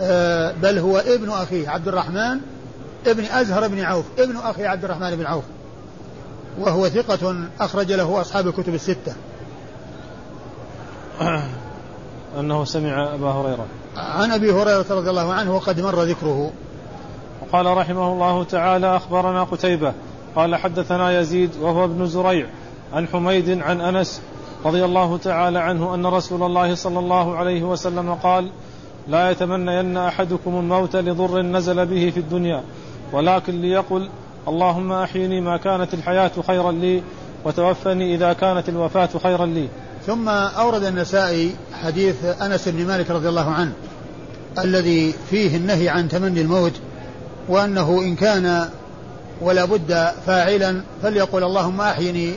آه، 0.00 0.52
بل 0.62 0.78
هو 0.78 0.98
ابن 0.98 1.30
أخيه 1.30 1.68
عبد 1.68 1.88
الرحمن 1.88 2.40
ابن 3.06 3.24
أزهر 3.24 3.68
بن 3.68 3.80
عوف 3.80 4.04
ابن 4.18 4.36
أخي 4.36 4.66
عبد 4.66 4.84
الرحمن 4.84 5.16
بن 5.16 5.26
عوف 5.26 5.44
وهو 6.58 6.88
ثقة 6.88 7.36
أخرج 7.60 7.92
له 7.92 8.20
أصحاب 8.20 8.48
الكتب 8.48 8.74
الستة. 8.74 9.14
أنه 12.40 12.64
سمع 12.64 13.14
أبا 13.14 13.30
هريرة. 13.30 13.66
عن 13.96 14.30
أبي 14.30 14.52
هريرة 14.52 14.86
رضي 14.90 15.10
الله 15.10 15.32
عنه 15.32 15.56
وقد 15.56 15.80
مر 15.80 16.02
ذكره. 16.02 16.50
وقال 17.42 17.66
رحمه 17.66 18.12
الله 18.12 18.44
تعالى 18.44 18.96
أخبرنا 18.96 19.44
قتيبة. 19.44 19.92
قال 20.36 20.56
حدثنا 20.56 21.20
يزيد 21.20 21.50
وهو 21.60 21.84
ابن 21.84 22.06
زريع 22.06 22.46
عن 22.92 23.06
حميد 23.06 23.62
عن 23.62 23.80
أنس 23.80 24.22
رضي 24.64 24.84
الله 24.84 25.16
تعالى 25.16 25.58
عنه 25.58 25.94
أن 25.94 26.06
رسول 26.06 26.42
الله 26.42 26.74
صلى 26.74 26.98
الله 26.98 27.36
عليه 27.36 27.62
وسلم 27.62 28.14
قال 28.14 28.50
لا 29.08 29.30
يتمنين 29.30 29.96
أحدكم 29.96 30.58
الموت 30.58 30.96
لضر 30.96 31.42
نزل 31.42 31.86
به 31.86 32.10
في 32.10 32.20
الدنيا 32.20 32.62
ولكن 33.12 33.60
ليقل 33.60 34.08
اللهم 34.48 34.92
أحيني 34.92 35.40
ما 35.40 35.56
كانت 35.56 35.94
الحياة 35.94 36.30
خيرا 36.46 36.72
لي 36.72 37.02
وتوفني 37.44 38.14
إذا 38.14 38.32
كانت 38.32 38.68
الوفاة 38.68 39.08
خيرا 39.22 39.46
لي. 39.46 39.68
ثم 40.06 40.28
أورد 40.28 40.84
النسائي 40.84 41.54
حديث 41.82 42.14
أنس 42.24 42.68
بن 42.68 42.86
مالك 42.86 43.10
رضي 43.10 43.28
الله 43.28 43.50
عنه 43.50 43.72
الذي 44.58 45.14
فيه 45.30 45.56
النهي 45.56 45.88
عن 45.88 46.08
تمني 46.08 46.40
الموت 46.40 46.72
وأنه 47.48 47.98
إن 48.02 48.14
كان 48.16 48.68
ولا 49.40 49.64
بد 49.64 50.08
فاعلا 50.26 50.82
فليقل 51.02 51.44
اللهم 51.44 51.80
أحيني 51.80 52.34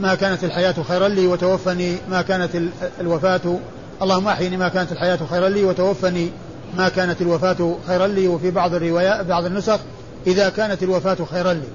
ما 0.00 0.14
كانت 0.14 0.44
الحياة 0.44 0.74
خيرا 0.88 1.08
لي 1.08 1.26
وتوفني 1.26 1.96
ما 2.10 2.22
كانت 2.22 2.54
ال- 2.56 2.68
الوفاة 3.00 3.58
اللهم 4.02 4.28
أحيني 4.28 4.56
ما 4.56 4.68
كانت 4.68 4.92
الحياة 4.92 5.18
خيرا 5.30 5.48
لي 5.48 5.64
وتوفني 5.64 6.28
ما 6.76 6.88
كانت 6.88 7.20
الوفاة 7.22 7.76
خيرا 7.86 8.06
لي 8.06 8.28
وفي 8.28 8.50
بعض 8.50 8.74
الروايات 8.74 9.26
بعض 9.26 9.44
النسخ 9.44 9.78
إذا 10.26 10.48
كانت 10.48 10.82
الوفاة 10.82 11.16
خيرا 11.30 11.52
لي 11.52 11.68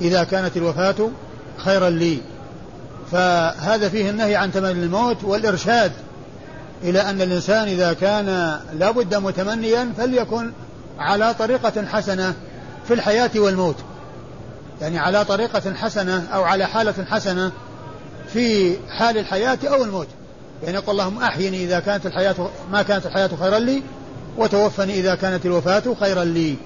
إذا 0.00 0.24
كانت 0.24 0.56
الوفاة 0.56 0.94
خيرا 1.56 1.90
لي. 1.90 2.18
فهذا 3.12 3.88
فيه 3.88 4.10
النهي 4.10 4.36
عن 4.36 4.52
تمني 4.52 4.84
الموت 4.84 5.24
والإرشاد 5.24 5.92
إلى 6.82 7.00
أن 7.00 7.22
الإنسان 7.22 7.68
إذا 7.68 7.92
كان 7.92 8.58
لابد 8.78 9.14
متمنيا 9.14 9.92
فليكن 9.96 10.52
على 10.98 11.34
طريقة 11.34 11.86
حسنة 11.86 12.34
في 12.88 12.94
الحياة 12.94 13.30
والموت. 13.36 13.76
يعني 14.80 14.98
على 14.98 15.24
طريقة 15.24 15.74
حسنة 15.74 16.26
أو 16.34 16.42
على 16.42 16.66
حالة 16.66 17.04
حسنة 17.10 17.52
في 18.32 18.76
حال 18.90 19.18
الحياة 19.18 19.58
أو 19.64 19.84
الموت. 19.84 20.08
يعني 20.62 20.74
يقول 20.74 20.90
اللهم 21.00 21.22
أحيني 21.22 21.64
إذا 21.64 21.80
كانت 21.80 22.06
الحياة 22.06 22.34
ما 22.72 22.82
كانت 22.82 23.06
الحياة 23.06 23.30
خيرا 23.40 23.58
لي 23.58 23.82
وتوفني 24.36 25.00
إذا 25.00 25.14
كانت 25.14 25.46
الوفاة 25.46 25.82
خيرا 26.00 26.24
لي. 26.24 26.56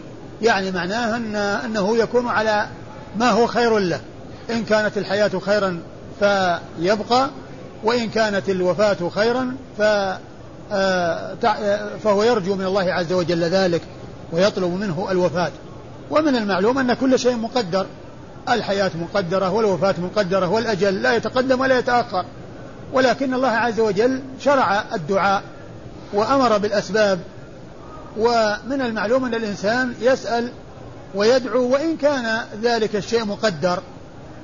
يعني 0.43 0.71
معناه 0.71 1.17
أن 1.17 1.37
أنه 1.37 1.97
يكون 1.97 2.29
على 2.29 2.67
ما 3.17 3.31
هو 3.31 3.47
خير 3.47 3.79
له. 3.79 4.01
إن 4.51 4.65
كانت 4.65 4.99
الحياة 4.99 5.31
خيرا 5.47 5.83
فيبقى 6.23 7.31
وإن 7.85 8.09
كانت 8.09 8.49
الوفاة 8.49 9.09
خيرا 9.15 9.57
ف 9.79 9.83
آه، 10.73 11.37
آه، 11.45 11.89
فهو 12.05 12.23
يرجو 12.23 12.55
من 12.55 12.65
الله 12.65 12.93
عز 12.93 13.13
وجل 13.13 13.45
ذلك 13.45 13.83
ويطلب 14.33 14.73
منه 14.73 15.07
الوفاة. 15.11 15.51
ومن 16.11 16.37
المعلوم 16.37 16.79
أن 16.79 16.95
كل 16.95 17.19
شيء 17.19 17.37
مقدر 17.37 17.87
الحياة 18.49 18.91
مقدرة 18.95 19.51
والوفاة 19.51 19.95
مقدرة 19.99 20.49
والأجل 20.49 21.03
لا 21.03 21.15
يتقدم 21.15 21.61
ولا 21.61 21.79
يتأخر. 21.79 22.25
ولكن 22.93 23.35
الله 23.35 23.49
عز 23.49 23.81
وجل 23.81 24.21
شرع 24.41 24.85
الدعاء 24.95 25.43
وأمر 26.13 26.59
بالأسباب. 26.59 27.19
ومن 28.19 28.81
المعلوم 28.81 29.25
أن 29.25 29.35
الإنسان 29.35 29.95
يسأل 30.01 30.49
ويدعو 31.15 31.73
وإن 31.73 31.97
كان 31.97 32.39
ذلك 32.63 32.97
الشيء 32.97 33.25
مقدر 33.25 33.83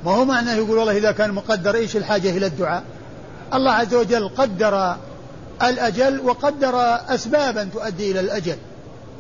ما 0.04 0.12
هو 0.12 0.24
معناه 0.24 0.54
يقول 0.54 0.78
والله 0.78 0.96
إذا 0.96 1.12
كان 1.12 1.32
مقدر 1.32 1.74
إيش 1.74 1.96
الحاجة 1.96 2.30
إلى 2.30 2.46
الدعاء؟ 2.46 2.82
الله 3.54 3.72
عز 3.72 3.94
وجل 3.94 4.28
قدر 4.28 4.96
الأجل 5.62 6.20
وقدر 6.20 6.74
أسبابا 7.08 7.64
تؤدي 7.64 8.10
إلى 8.10 8.20
الأجل. 8.20 8.56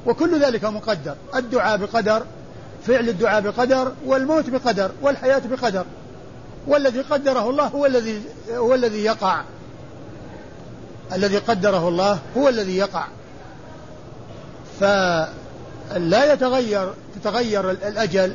وكل 0.06 0.44
ذلك 0.44 0.64
مقدر. 0.64 1.14
الدعاء 1.34 1.76
بقدر 1.76 2.22
فعل 2.86 3.08
الدعاء 3.08 3.40
بقدر 3.40 3.92
والموت 4.06 4.50
بقدر 4.50 4.90
والحياة 5.02 5.42
بقدر. 5.50 5.84
والذي 6.66 7.00
قدره 7.00 7.50
الله 7.50 7.66
هو 7.66 7.86
الذي 7.86 8.22
هو 8.50 8.74
الذي 8.74 9.04
يقع. 9.04 9.42
الذي 11.12 11.38
قدره 11.38 11.88
الله 11.88 12.18
هو 12.36 12.48
الذي 12.48 12.76
يقع. 12.76 13.06
فلا 14.80 16.32
يتغير 16.32 16.92
تتغير 17.14 17.70
الأجل 17.70 18.34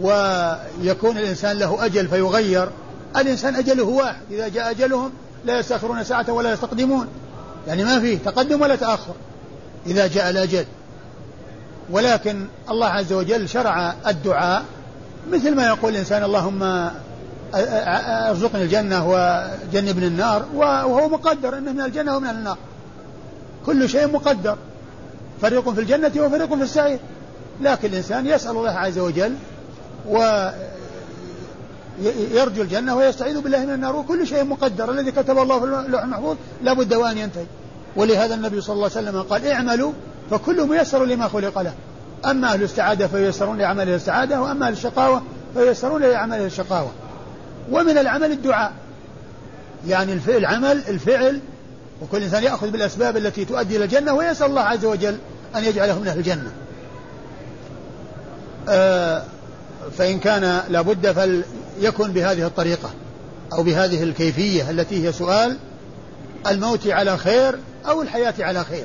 ويكون 0.00 1.18
الإنسان 1.18 1.58
له 1.58 1.84
أجل 1.84 2.08
فيغير 2.08 2.68
الإنسان 3.16 3.54
أجله 3.56 3.84
واحد 3.84 4.22
إذا 4.30 4.48
جاء 4.48 4.70
أجلهم 4.70 5.10
لا 5.44 5.58
يستأخرون 5.58 6.04
ساعة 6.04 6.32
ولا 6.32 6.52
يستقدمون. 6.52 7.08
يعني 7.66 7.84
ما 7.84 8.00
فيه 8.00 8.18
تقدم 8.18 8.60
ولا 8.60 8.76
تأخر 8.76 9.14
إذا 9.86 10.06
جاء 10.06 10.30
الأجل. 10.30 10.64
ولكن 11.90 12.46
الله 12.70 12.86
عز 12.86 13.12
وجل 13.12 13.48
شرع 13.48 13.94
الدعاء 14.06 14.64
مثل 15.30 15.54
ما 15.54 15.66
يقول 15.66 15.92
الإنسان 15.92 16.22
اللهم 16.22 16.90
أرزقني 18.30 18.62
الجنة 18.62 19.08
وجنبني 19.08 20.06
النار 20.06 20.44
وهو 20.54 21.08
مقدر 21.08 21.58
أنه 21.58 21.72
من 21.72 21.80
الجنة 21.80 22.16
ومن 22.16 22.28
النار. 22.28 22.56
كل 23.66 23.88
شيء 23.88 24.06
مقدر 24.06 24.56
فريق 25.42 25.70
في 25.70 25.80
الجنة 25.80 26.12
وفريق 26.16 26.54
في 26.54 26.62
السعير. 26.62 26.98
لكن 27.60 27.88
الإنسان 27.88 28.26
يسأل 28.26 28.50
الله 28.50 28.70
عز 28.70 28.98
وجل 28.98 29.34
ويرجو 30.08 30.52
الجنة 32.62 32.96
ويستعيذ 32.96 33.40
بالله 33.40 33.66
من 33.66 33.74
النار 33.74 33.96
وكل 33.96 34.26
شيء 34.26 34.44
مقدر 34.44 34.90
الذي 34.90 35.10
كتب 35.10 35.38
الله 35.38 35.58
في 35.58 35.64
اللوح 35.64 36.02
المحفوظ 36.02 36.36
لابد 36.62 36.94
وأن 36.94 37.18
ينتهي. 37.18 37.46
ولهذا 37.96 38.34
النبي 38.34 38.60
صلى 38.60 38.74
الله 38.74 38.90
عليه 38.96 39.08
وسلم 39.08 39.22
قال 39.22 39.46
اعملوا 39.46 39.92
فكل 40.30 40.68
ميسر 40.68 41.04
لما 41.04 41.28
خلق 41.28 41.58
له. 41.58 41.74
أما 42.24 42.52
أهل 42.52 42.62
السعادة 42.62 43.06
فييسرون 43.06 43.58
لعمل 43.58 43.88
السعادة 43.88 44.42
وأما 44.42 44.66
أهل 44.66 44.72
الشقاوة 44.72 45.22
فييسرون 45.54 46.02
لعمل 46.02 46.40
الشقاوة. 46.40 46.90
ومن 47.70 47.98
العمل 47.98 48.32
الدعاء 48.32 48.72
يعني 49.88 50.20
العمل 50.28 50.82
الفعل 50.88 51.40
وكل 52.02 52.22
إنسان 52.22 52.44
يأخذ 52.44 52.70
بالأسباب 52.70 53.16
التي 53.16 53.44
تؤدي 53.44 53.76
إلى 53.76 53.84
الجنة 53.84 54.12
ويسأل 54.12 54.46
الله 54.46 54.62
عز 54.62 54.84
وجل 54.84 55.16
أن 55.56 55.64
يجعله 55.64 55.98
من 55.98 56.08
أهل 56.08 56.18
الجنة. 56.18 56.52
آه 58.68 59.22
فإن 59.98 60.18
كان 60.18 60.62
لابد 60.68 61.12
فليكن 61.12 62.12
بهذه 62.12 62.46
الطريقة 62.46 62.90
أو 63.52 63.62
بهذه 63.62 64.02
الكيفية 64.02 64.70
التي 64.70 65.06
هي 65.06 65.12
سؤال 65.12 65.56
الموت 66.46 66.86
على 66.86 67.16
خير 67.16 67.58
أو 67.88 68.02
الحياة 68.02 68.34
على 68.40 68.64
خير. 68.64 68.84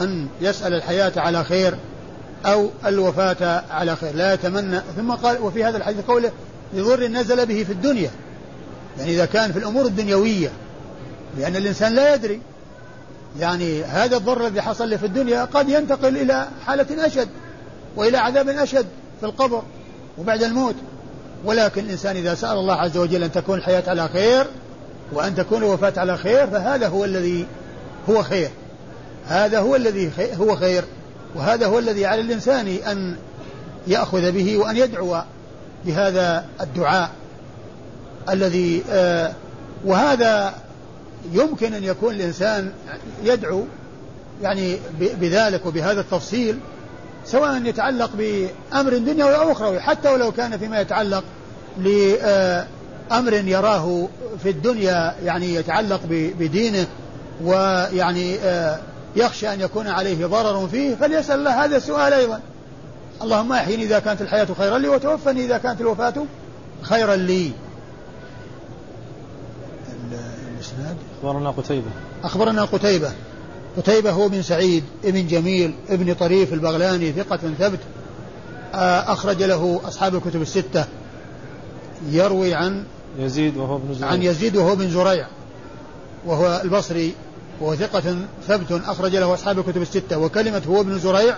أن 0.00 0.28
يسأل 0.40 0.74
الحياة 0.74 1.12
على 1.16 1.44
خير 1.44 1.74
أو 2.46 2.70
الوفاة 2.86 3.64
على 3.70 3.96
خير. 3.96 4.14
لا 4.14 4.34
يتمنى. 4.34 4.80
ثم 4.96 5.12
قال 5.12 5.42
وفي 5.42 5.64
هذا 5.64 5.76
الحديث 5.76 6.04
قوله 6.04 6.32
لضر 6.74 7.06
نزل 7.06 7.46
به 7.46 7.64
في 7.64 7.72
الدنيا. 7.72 8.10
يعني 8.98 9.10
إذا 9.10 9.24
كان 9.24 9.52
في 9.52 9.58
الأمور 9.58 9.86
الدنيوية. 9.86 10.50
لأن 11.38 11.56
الإنسان 11.56 11.94
لا 11.94 12.14
يدري. 12.14 12.40
يعني 13.40 13.84
هذا 13.84 14.16
الضر 14.16 14.46
الذي 14.46 14.62
حصل 14.62 14.90
له 14.90 14.96
في 14.96 15.06
الدنيا 15.06 15.44
قد 15.44 15.68
ينتقل 15.68 16.16
إلى 16.16 16.48
حالة 16.66 17.06
أشد 17.06 17.28
وإلى 17.96 18.18
عذاب 18.18 18.48
أشد 18.48 18.86
في 19.20 19.26
القبر. 19.26 19.62
وبعد 20.18 20.42
الموت. 20.42 20.74
ولكن 21.44 21.84
الإنسان 21.84 22.16
إذا 22.16 22.34
سأل 22.34 22.58
الله 22.58 22.74
عز 22.74 22.96
وجل 22.96 23.22
أن 23.22 23.32
تكون 23.32 23.58
الحياة 23.58 23.82
على 23.86 24.08
خير 24.08 24.46
وأن 25.12 25.34
تكون 25.34 25.58
الوفاة 25.58 25.92
على 25.96 26.16
خير 26.16 26.46
فهذا 26.46 26.88
هو 26.88 27.04
الذي 27.04 27.46
هو 28.08 28.22
خير. 28.22 28.50
هذا 29.26 29.58
هو 29.58 29.76
الذي 29.76 30.10
هو 30.40 30.56
خير. 30.56 30.84
وهذا 31.34 31.66
هو 31.66 31.78
الذي 31.78 32.06
على 32.06 32.20
الإنسان 32.20 32.66
أن 32.66 33.16
يأخذ 33.86 34.32
به 34.32 34.56
وأن 34.56 34.76
يدعو 34.76 35.22
بهذا 35.84 36.44
الدعاء 36.60 37.10
الذي 38.28 38.82
آه 38.90 39.32
وهذا 39.84 40.54
يمكن 41.32 41.74
أن 41.74 41.84
يكون 41.84 42.14
الإنسان 42.14 42.72
يدعو 43.24 43.64
يعني 44.42 44.78
بذلك 45.00 45.66
وبهذا 45.66 46.00
التفصيل 46.00 46.58
سواء 47.26 47.64
يتعلق 47.64 48.10
بأمر 48.14 48.98
دنيوي 48.98 49.36
أو 49.36 49.52
أخروي 49.52 49.80
حتى 49.80 50.08
ولو 50.08 50.32
كان 50.32 50.58
فيما 50.58 50.80
يتعلق 50.80 51.24
لأمر 51.78 53.32
يراه 53.32 54.08
في 54.42 54.50
الدنيا 54.50 55.14
يعني 55.24 55.54
يتعلق 55.54 56.00
بدينه 56.10 56.86
ويعني 57.44 58.38
آه، 58.38 58.78
يخشى 59.16 59.54
أن 59.54 59.60
يكون 59.60 59.86
عليه 59.86 60.26
ضرر 60.26 60.68
فيه 60.68 60.94
فليسأل 60.94 61.38
الله 61.38 61.64
هذا 61.64 61.76
السؤال 61.76 62.12
أيضا. 62.12 62.40
اللهم 63.22 63.52
أحيني 63.52 63.82
إذا 63.82 63.98
كانت 63.98 64.22
الحياة 64.22 64.46
خيرا 64.58 64.78
لي 64.78 64.88
وتوفني 64.88 65.44
إذا 65.44 65.58
كانت 65.58 65.80
الوفاة 65.80 66.14
خيرا 66.82 67.16
لي. 67.16 67.52
الإسناد؟ 70.54 70.96
أخبرنا 71.22 71.50
قتيبة. 71.50 71.90
أخبرنا 72.24 72.64
قتيبة. 72.64 73.10
قتيبة 73.76 74.10
هو 74.10 74.28
بن 74.28 74.42
سعيد 74.42 74.84
ابن 75.04 75.26
جميل 75.26 75.74
ابن 75.88 76.14
طريف 76.14 76.52
البغلاني 76.52 77.12
ثقة 77.12 77.40
ثبت 77.58 77.80
آه، 78.74 79.12
أخرج 79.12 79.42
له 79.42 79.80
أصحاب 79.84 80.14
الكتب 80.14 80.42
الستة. 80.42 80.84
يروي 82.10 82.54
عن 82.54 82.84
يزيد 83.18 83.56
وهو 83.56 83.78
بن 83.78 83.94
زريع. 83.94 84.10
عن 84.10 84.22
يزيد 84.22 84.56
وهو 84.56 84.76
بن 84.76 84.90
زريع 84.90 85.26
وهو 86.26 86.60
البصري 86.64 87.14
وهو 87.60 87.74
ثقة 87.74 88.16
ثبت 88.48 88.80
أخرج 88.86 89.16
له 89.16 89.34
أصحاب 89.34 89.58
الكتب 89.58 89.82
الستة. 89.82 90.18
وكلمة 90.18 90.62
هو 90.68 90.80
ابن 90.80 90.98
زريع 90.98 91.36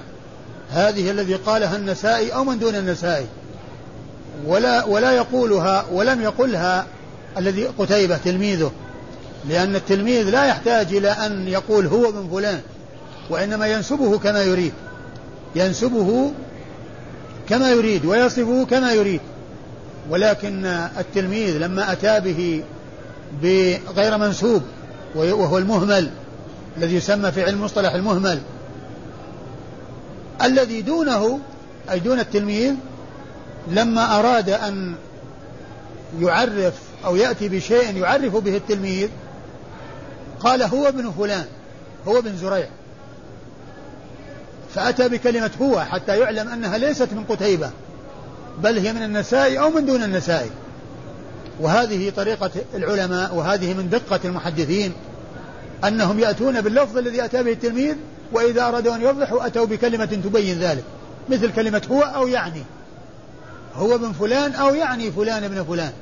هذه 0.70 1.10
الذي 1.10 1.34
قالها 1.34 1.76
النسائي 1.76 2.34
أو 2.34 2.44
من 2.44 2.58
دون 2.58 2.74
النسائي. 2.74 3.26
ولا 4.46 4.84
ولا 4.84 5.12
يقولها 5.12 5.84
ولم 5.92 6.22
يقلها 6.22 6.86
الذي 7.38 7.66
قتيبة 7.66 8.16
تلميذه. 8.16 8.72
لأن 9.48 9.76
التلميذ 9.76 10.30
لا 10.30 10.44
يحتاج 10.44 10.94
إلى 10.94 11.10
أن 11.10 11.48
يقول 11.48 11.86
هو 11.86 12.12
من 12.12 12.28
فلان 12.30 12.60
وإنما 13.30 13.66
ينسبه 13.66 14.18
كما 14.18 14.42
يريد. 14.42 14.72
ينسبه 15.56 16.32
كما 17.48 17.70
يريد 17.70 18.04
ويصفه 18.04 18.64
كما 18.64 18.92
يريد. 18.92 19.20
ولكن 20.10 20.66
التلميذ 20.98 21.58
لما 21.58 21.92
أتى 21.92 22.20
به 22.20 22.62
بغير 23.42 24.18
منسوب 24.18 24.62
وهو 25.14 25.58
المهمل 25.58 26.10
الذي 26.76 26.94
يسمى 26.94 27.32
في 27.32 27.44
علم 27.44 27.64
مصطلح 27.64 27.94
المهمل 27.94 28.40
الذي 30.42 30.82
دونه 30.82 31.38
أي 31.90 31.98
دون 31.98 32.20
التلميذ 32.20 32.74
لما 33.68 34.18
أراد 34.18 34.50
أن 34.50 34.94
يعرف 36.20 36.74
أو 37.04 37.16
يأتي 37.16 37.48
بشيء 37.48 37.96
يعرف 37.96 38.36
به 38.36 38.56
التلميذ 38.56 39.08
قال 40.40 40.62
هو 40.62 40.88
ابن 40.88 41.10
فلان 41.10 41.44
هو 42.08 42.18
ابن 42.18 42.36
زريع. 42.36 42.68
فأتى 44.74 45.08
بكلمة 45.08 45.50
هو 45.62 45.80
حتى 45.80 46.18
يعلم 46.18 46.48
أنها 46.48 46.78
ليست 46.78 47.12
من 47.12 47.24
قتيبة 47.24 47.70
بل 48.62 48.78
هي 48.78 48.92
من 48.92 49.02
النسائي 49.02 49.58
أو 49.58 49.70
من 49.70 49.86
دون 49.86 50.02
النسائي 50.02 50.50
وهذه 51.60 52.10
طريقة 52.16 52.50
العلماء 52.74 53.34
وهذه 53.34 53.74
من 53.74 53.90
دقة 53.90 54.20
المحدثين 54.24 54.92
أنهم 55.84 56.18
يأتون 56.18 56.60
باللفظ 56.60 56.98
الذي 56.98 57.24
أتى 57.24 57.42
به 57.42 57.52
التلميذ 57.52 57.94
وإذا 58.32 58.68
أرادوا 58.68 58.94
أن 58.94 59.02
يوضحوا 59.02 59.46
أتوا 59.46 59.66
بكلمة 59.66 60.04
تبين 60.04 60.58
ذلك 60.58 60.84
مثل 61.28 61.52
كلمة 61.52 61.82
هو 61.90 62.02
أو 62.02 62.26
يعني. 62.26 62.62
هو 63.74 63.94
ابن 63.94 64.12
فلان 64.12 64.54
أو 64.54 64.74
يعني 64.74 65.12
فلان 65.12 65.44
ابن 65.44 65.64
فلان. 65.64 65.92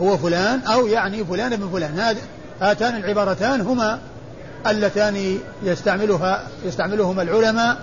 هو 0.00 0.16
فلان 0.16 0.60
أو 0.60 0.86
يعني 0.86 1.24
فلان 1.24 1.52
ابن 1.52 1.68
فلان. 1.72 1.98
هذا 1.98 2.20
هاتان 2.60 2.96
العبارتان 2.96 3.60
هما 3.60 3.98
اللتان 4.66 5.38
يستعملها 5.62 6.48
يستعملهما 6.64 7.22
العلماء 7.22 7.76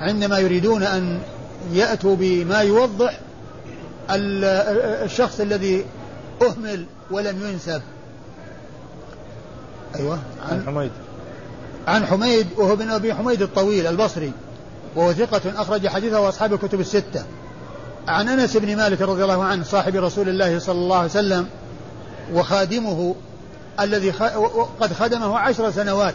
عندما 0.00 0.38
يريدون 0.38 0.82
أن 0.82 1.20
يأتوا 1.72 2.16
بما 2.18 2.60
يوضح 2.60 3.20
الشخص 4.10 5.40
الذي 5.40 5.84
أهمل 6.42 6.86
ولم 7.10 7.46
ينسب. 7.46 7.82
أيوة. 9.96 10.18
عن, 10.50 10.62
حميد. 10.66 10.90
عن 11.86 12.06
حميد 12.06 12.46
وهو 12.56 12.76
بن 12.76 12.90
أبي 12.90 13.14
حميد 13.14 13.42
الطويل 13.42 13.86
البصري 13.86 14.32
وهو 14.96 15.12
ثقة 15.12 15.40
أخرج 15.62 15.88
حديثه 15.88 16.20
وأصحاب 16.20 16.52
الكتب 16.52 16.80
الستة. 16.80 17.24
عن 18.08 18.28
أنس 18.28 18.56
بن 18.56 18.76
مالك 18.76 19.02
رضي 19.02 19.22
الله 19.22 19.44
عنه 19.44 19.64
صاحب 19.64 19.96
رسول 19.96 20.28
الله 20.28 20.58
صلى 20.58 20.78
الله 20.78 20.96
عليه 20.96 21.10
وسلم 21.10 21.46
وخادمه 22.32 23.14
الذي 23.80 24.10
قد 24.80 24.92
خدمه 24.92 25.38
عشر 25.38 25.70
سنوات 25.70 26.14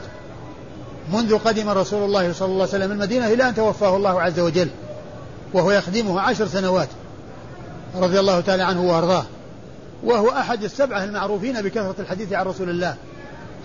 منذ 1.13 1.37
قدم 1.37 1.69
رسول 1.69 2.03
الله 2.03 2.33
صلى 2.33 2.45
الله 2.45 2.61
عليه 2.61 2.69
وسلم 2.75 2.91
المدينة 2.91 3.27
إلى 3.27 3.49
أن 3.49 3.55
توفاه 3.55 3.95
الله 3.95 4.21
عز 4.21 4.39
وجل 4.39 4.69
وهو 5.53 5.71
يخدمه 5.71 6.21
عشر 6.21 6.47
سنوات 6.47 6.87
رضي 7.95 8.19
الله 8.19 8.39
تعالى 8.39 8.63
عنه 8.63 8.81
وأرضاه 8.81 9.23
وهو 10.03 10.29
أحد 10.29 10.63
السبعة 10.63 11.03
المعروفين 11.03 11.61
بكثرة 11.61 11.95
الحديث 11.99 12.33
عن 12.33 12.45
رسول 12.45 12.69
الله 12.69 12.95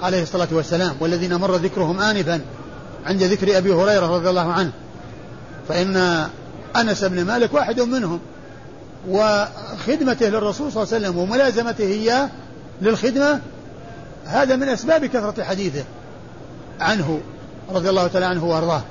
عليه 0.03 0.23
الصلاة 0.23 0.49
والسلام 0.53 0.97
والذين 1.01 1.35
مر 1.35 1.57
ذكرهم 1.57 2.01
آنفا 2.01 2.41
عند 3.07 3.23
ذكر 3.23 3.59
أبي 3.59 3.73
هريرة 3.73 4.07
رضي 4.07 4.31
الله 4.31 4.53
عنه. 4.53 4.73
فإن 5.69 6.27
أنس 6.77 7.05
بن 7.05 7.25
مالك 7.25 7.55
واحد 7.55 7.81
منهم 7.81 8.21
وخدمته 9.09 10.29
للرسول 10.29 10.73
صلى 10.73 10.83
الله 10.83 10.95
عليه 10.95 11.07
وسلم 11.07 11.19
وملازمته 11.19 11.85
إياه 11.85 12.29
للخدمة 12.83 13.41
هذا 14.29 14.57
من 14.57 14.69
أسباب 14.69 15.05
كثرة 15.05 15.45
حديثه 15.45 15.85
عنه 16.81 17.21
رضي 17.71 17.91
الله 17.91 18.07
تعالى 18.07 18.27
عنه 18.27 18.45
وأرضاه. 18.45 18.83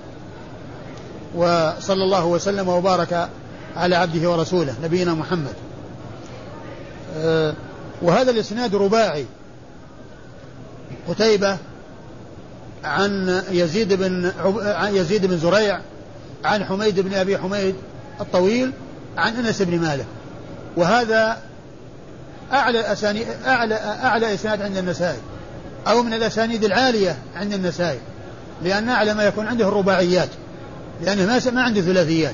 وصلى 1.36 2.04
الله 2.04 2.26
وسلم 2.26 2.68
وبارك 2.70 3.30
على 3.76 3.96
عبده 3.96 4.32
ورسوله 4.32 4.76
نبينا 4.84 5.14
محمد. 5.14 5.54
أه، 7.18 7.54
وهذا 8.02 8.32
الإسناد 8.32 8.76
رباعي. 8.76 9.26
قتيبة 11.10 11.58
عن 12.84 13.42
يزيد 13.52 13.94
بن 13.94 14.32
عن 14.62 14.96
يزيد 14.96 15.26
بن 15.26 15.38
زريع 15.38 15.80
عن 16.46 16.64
حميد 16.64 17.00
بن 17.00 17.14
أبي 17.14 17.38
حميد 17.38 17.76
الطويل 18.22 18.72
عن 19.18 19.36
أنس 19.36 19.62
بن 19.62 19.80
مالك. 19.80 20.06
وهذا 20.78 21.38
أعلى 22.54 22.92
اسانيد 22.92 23.28
اعلى 23.48 23.76
أعلى 23.76 24.34
إسناد 24.34 24.62
عند 24.62 24.78
النسائي. 24.78 25.20
أو 25.88 26.04
من 26.04 26.14
الأسانيد 26.14 26.64
العالية 26.64 27.18
عند 27.36 27.54
النسائي. 27.54 28.00
لأن 28.64 28.90
أعلى 28.90 29.14
ما 29.14 29.24
يكون 29.24 29.48
عنده 29.48 29.68
الرباعيات. 29.68 30.30
لأنه 31.02 31.26
ما 31.26 31.52
ما 31.52 31.62
عنده 31.62 31.82
ثلاثيات. 31.82 32.34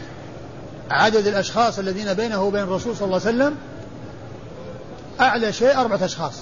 عدد 0.91 1.27
الأشخاص 1.27 1.79
الذين 1.79 2.13
بينه 2.13 2.43
وبين 2.43 2.63
الرسول 2.63 2.95
صلى 2.95 3.05
الله 3.05 3.21
عليه 3.25 3.37
وسلم 3.37 3.55
أعلى 5.21 5.53
شيء 5.53 5.79
أربعة 5.79 6.05
أشخاص. 6.05 6.33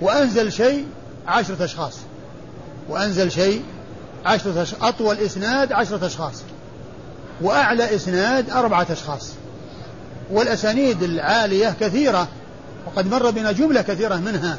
وأنزل 0.00 0.52
شيء 0.52 0.86
عشرة 1.26 1.64
أشخاص. 1.64 1.98
وأنزل 2.88 3.30
شيء 3.30 3.62
عشرة 4.24 4.62
أشخاص 4.62 4.82
أطول 4.82 5.16
إسناد 5.18 5.72
عشرة 5.72 6.06
أشخاص. 6.06 6.42
وأعلى 7.40 7.94
إسناد 7.94 8.50
أربعة 8.50 8.86
أشخاص. 8.90 9.30
والأسانيد 10.30 11.02
العالية 11.02 11.74
كثيرة. 11.80 12.28
وقد 12.86 13.06
مر 13.06 13.30
بنا 13.30 13.52
جملة 13.52 13.82
كثيرة 13.82 14.16
منها. 14.16 14.58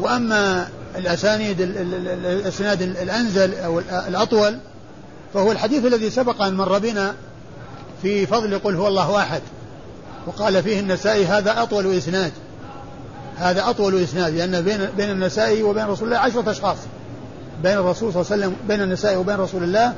وأما 0.00 0.68
الأسانيد 0.96 1.60
الإسناد 1.60 2.82
الأنزل 2.82 3.54
أو 3.54 3.78
الأطول 4.08 4.58
فهو 5.34 5.52
الحديث 5.52 5.84
الذي 5.84 6.10
سبق 6.10 6.42
أن 6.42 6.54
مر 6.54 6.78
بنا 6.78 7.14
في 8.02 8.26
فضل 8.26 8.58
قل 8.58 8.74
هو 8.74 8.88
الله 8.88 9.22
أحد. 9.22 9.42
وقال 10.26 10.62
فيه 10.62 10.80
النسائي 10.80 11.26
هذا 11.26 11.62
أطول 11.62 11.96
إسناد. 11.96 12.32
هذا 13.36 13.70
أطول 13.70 14.02
إسناد 14.02 14.34
لأن 14.34 14.62
بين 14.62 14.88
بين 14.96 15.10
النسائي 15.10 15.62
وبين 15.62 15.84
رسول 15.84 16.08
الله 16.08 16.18
عشرة 16.18 16.50
أشخاص. 16.50 16.76
بين 17.62 17.78
الرسول 17.78 18.12
صلى 18.12 18.22
الله 18.22 18.32
عليه 18.32 18.42
وسلم 18.42 18.56
بين 18.68 18.82
النسائي 18.82 19.16
وبين 19.16 19.36
رسول 19.36 19.62
الله 19.62 19.94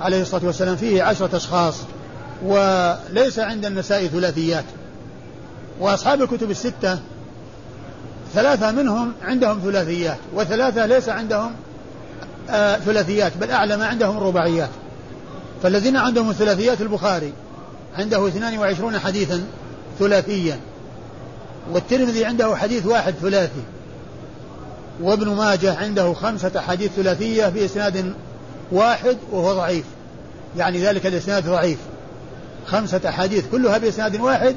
عليه 0.00 0.22
الصلاة 0.22 0.44
والسلام 0.44 0.76
فيه 0.76 1.02
عشرة 1.02 1.36
أشخاص. 1.36 1.74
وليس 2.44 3.38
عند 3.38 3.66
النسائي 3.66 4.08
ثلاثيات. 4.08 4.64
وأصحاب 5.80 6.22
الكتب 6.22 6.50
الستة 6.50 6.98
ثلاثة 8.34 8.70
منهم 8.70 9.12
عندهم 9.22 9.60
ثلاثيات 9.64 10.18
وثلاثة 10.34 10.86
ليس 10.86 11.08
عندهم 11.08 11.52
آه 12.50 12.76
ثلاثيات 12.76 13.36
بل 13.36 13.50
أعلى 13.50 13.76
ما 13.76 13.86
عندهم 13.86 14.18
رباعيات. 14.18 14.68
فالذين 15.62 15.96
عندهم 15.96 16.30
الثلاثيات 16.30 16.80
البخاري 16.80 17.32
عنده 17.98 18.28
22 18.28 18.98
حديثا 18.98 19.44
ثلاثيا 19.98 20.60
والترمذي 21.72 22.24
عنده 22.24 22.56
حديث 22.56 22.86
واحد 22.86 23.14
ثلاثي 23.22 23.62
وابن 25.02 25.28
ماجه 25.28 25.78
عنده 25.78 26.12
خمسة 26.12 26.52
أحاديث 26.56 26.90
ثلاثية 26.92 27.48
بإسناد 27.48 28.12
واحد 28.72 29.16
وهو 29.30 29.54
ضعيف. 29.54 29.84
يعني 30.56 30.78
ذلك 30.78 31.06
الإسناد 31.06 31.46
ضعيف. 31.46 31.78
خمسة 32.66 33.00
أحاديث 33.08 33.44
كلها 33.52 33.78
بإسناد 33.78 34.20
واحد 34.20 34.56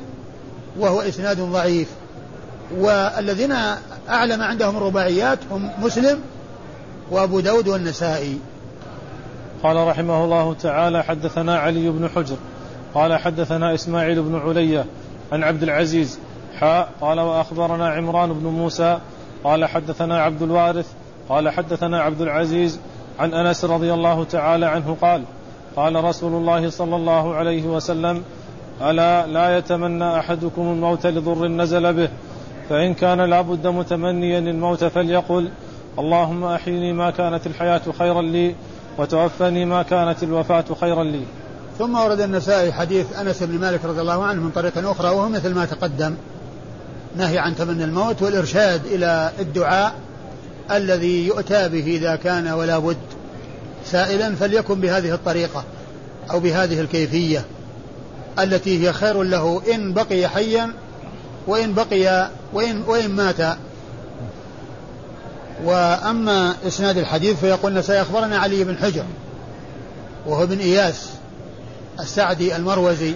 وهو 0.80 1.02
إسناد 1.02 1.40
ضعيف. 1.40 1.90
والذين 2.78 3.52
أعلم 4.10 4.42
عندهم 4.42 4.78
الرباعيات 4.78 5.40
هم 5.52 5.70
مسلم 5.82 6.20
وأبو 7.12 7.40
داود 7.40 7.68
والنسائي. 7.68 8.40
قال 9.64 9.88
رحمه 9.88 10.24
الله 10.24 10.54
تعالى 10.54 11.04
حدثنا 11.04 11.60
علي 11.60 11.90
بن 11.90 12.10
حجر 12.10 12.38
قال 12.94 13.18
حدثنا 13.18 13.74
إسماعيل 13.74 14.22
بن 14.22 14.36
علية 14.36 14.86
عن 15.32 15.44
عبد 15.44 15.64
العزيز 15.64 16.20
حاء 16.60 16.90
قال 17.02 17.20
وأخبرنا 17.20 17.90
عمران 17.90 18.34
بن 18.34 18.48
موسى 18.48 19.00
قال 19.44 19.66
حدثنا 19.66 20.22
عبد 20.22 20.42
الوارث 20.42 20.88
قال 21.30 21.50
حدثنا 21.50 22.02
عبد 22.02 22.22
العزيز 22.22 22.80
عن 23.20 23.34
أنس 23.34 23.66
رضي 23.66 23.94
الله 23.94 24.24
تعالى 24.24 24.66
عنه 24.66 24.98
قال 25.02 25.24
قال 25.76 26.04
رسول 26.04 26.34
الله 26.34 26.70
صلى 26.70 26.96
الله 26.96 27.36
عليه 27.36 27.64
وسلم 27.64 28.24
ألا 28.82 29.28
لا 29.28 29.58
يتمنى 29.58 30.20
أحدكم 30.20 30.62
الموت 30.62 31.08
لضر 31.08 31.48
نزل 31.48 31.94
به؟ 31.94 32.10
فإن 32.70 32.94
كان 32.94 33.22
لابد 33.22 33.68
متمنيا 33.68 34.40
الموت 34.40 34.84
فليقل 34.84 35.50
اللهم 36.00 36.44
أحيني 36.44 36.94
ما 36.94 37.12
كانت 37.12 37.48
الحياة 37.48 37.82
خيرا 38.00 38.22
لي 38.22 38.56
وتوفني 38.98 39.66
ما 39.66 39.84
كانت 39.84 40.24
الوفاة 40.24 40.66
خيرا 40.80 41.04
لي. 41.04 41.22
ثم 41.80 41.96
ورد 41.96 42.22
النسائي 42.22 42.74
حديث 42.74 43.20
أنس 43.20 43.44
بن 43.44 43.60
مالك 43.60 43.86
رضي 43.86 44.02
الله 44.02 44.24
عنه 44.24 44.42
من 44.42 44.52
طريق 44.52 44.90
أخرى 44.90 45.10
وهو 45.10 45.30
مثل 45.30 45.54
ما 45.54 45.66
تقدم 45.66 46.16
نهي 47.18 47.38
عن 47.40 47.56
تمني 47.56 47.84
الموت 47.84 48.22
والإرشاد 48.22 48.86
إلى 48.86 49.32
الدعاء 49.40 49.96
الذي 50.72 51.28
يؤتى 51.28 51.70
به 51.70 51.86
إذا 51.86 52.16
كان 52.16 52.48
ولا 52.48 52.80
بد. 52.80 52.98
سائلا 53.86 54.36
فليكن 54.36 54.80
بهذه 54.82 55.14
الطريقة 55.14 55.64
أو 56.32 56.40
بهذه 56.40 56.82
الكيفية. 56.82 57.46
التي 58.40 58.88
هي 58.88 58.94
خير 58.94 59.24
له 59.24 59.62
إن 59.74 59.94
بقي 59.94 60.28
حيا 60.28 60.74
وإن 61.48 61.74
بقي 61.74 62.30
وإن 62.54 62.84
وإن 62.88 63.10
مات. 63.10 63.58
وأما 65.64 66.56
إسناد 66.68 66.98
الحديث 66.98 67.40
فيقولنا 67.40 67.82
سيخبرنا 67.82 68.38
علي 68.38 68.64
بن 68.64 68.78
حجر 68.78 69.04
وهو 70.26 70.44
ابن 70.44 70.60
إياس 70.60 71.10
السعدي 72.00 72.56
المروزي 72.56 73.14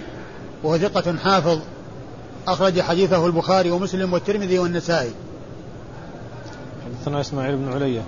وهو 0.62 0.78
ثقة 0.78 1.16
حافظ 1.24 1.58
أخرج 2.48 2.80
حديثه 2.80 3.26
البخاري 3.26 3.70
ومسلم 3.70 4.12
والترمذي 4.12 4.58
والنسائي. 4.58 5.10
حدثنا 6.86 7.20
إسماعيل 7.20 7.56
بن 7.56 7.72
علية. 7.72 8.02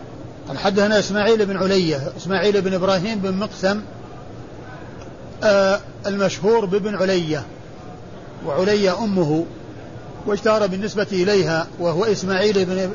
حدثنا 0.57 0.99
إسماعيل 0.99 1.47
بن 1.47 1.57
علية 1.57 2.13
إسماعيل 2.17 2.61
بن 2.63 2.75
إبراهيم 2.75 3.19
بن 3.19 3.35
مقسم 3.35 3.81
المشهور 6.07 6.65
بابن 6.65 6.95
علية 6.95 7.47
وعلية 8.47 9.05
أمه 9.05 9.45
واشتهر 10.27 10.67
بالنسبة 10.67 11.07
إليها 11.13 11.67
وهو 11.81 12.05
إسماعيل 12.05 12.65
بن 12.65 12.91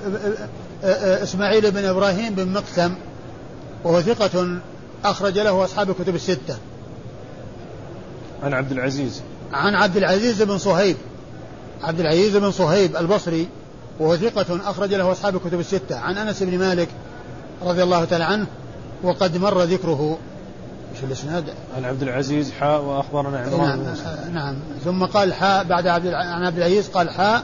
إسماعيل 1.23 1.71
بن 1.71 1.86
إبراهيم 1.86 2.36
بن 2.36 2.47
مقسم 2.53 2.93
وهو 3.83 4.01
ثقة 4.01 4.60
أخرج 5.05 5.39
له 5.39 5.63
أصحاب 5.63 5.89
الكتب 5.89 6.15
الستة. 6.15 6.57
عن 8.43 8.53
عبد 8.53 8.71
العزيز. 8.71 9.21
عن 9.53 9.75
عبد 9.75 9.97
العزيز 9.97 10.41
بن 10.41 10.57
صهيب 10.57 10.97
عبد 11.83 11.99
العزيز 11.99 12.36
بن 12.36 12.51
صهيب 12.51 12.95
البصري 12.95 13.47
وهو 13.99 14.15
ثقة 14.17 14.69
أخرج 14.69 14.93
له 14.93 15.12
أصحاب 15.12 15.36
الكتب 15.36 15.60
الستة. 15.60 15.99
عن 15.99 16.17
أنس 16.17 16.43
بن 16.43 16.57
مالك 16.57 16.88
رضي 17.63 17.83
الله 17.83 18.05
تعالى 18.05 18.23
عنه 18.23 18.45
وقد 19.03 19.38
مر 19.38 19.63
ذكره. 19.63 20.17
إيش 20.95 21.04
الإسناد؟ 21.04 21.43
عن 21.78 21.86
عبد 21.86 22.02
العزيز 22.02 22.52
حاء 22.52 22.82
وأخبرنا 22.82 23.39
عمران. 23.39 23.84
نعم, 23.84 24.34
نعم. 24.34 24.56
ثم 24.86 25.06
قال 25.06 25.34
حاء 25.34 25.63
بعد 25.63 25.88
عبد 25.88 26.08
عن 26.08 26.45
عبد 26.45 26.58
العزيز 26.58 26.88
قال 26.88 27.10
حاء 27.10 27.43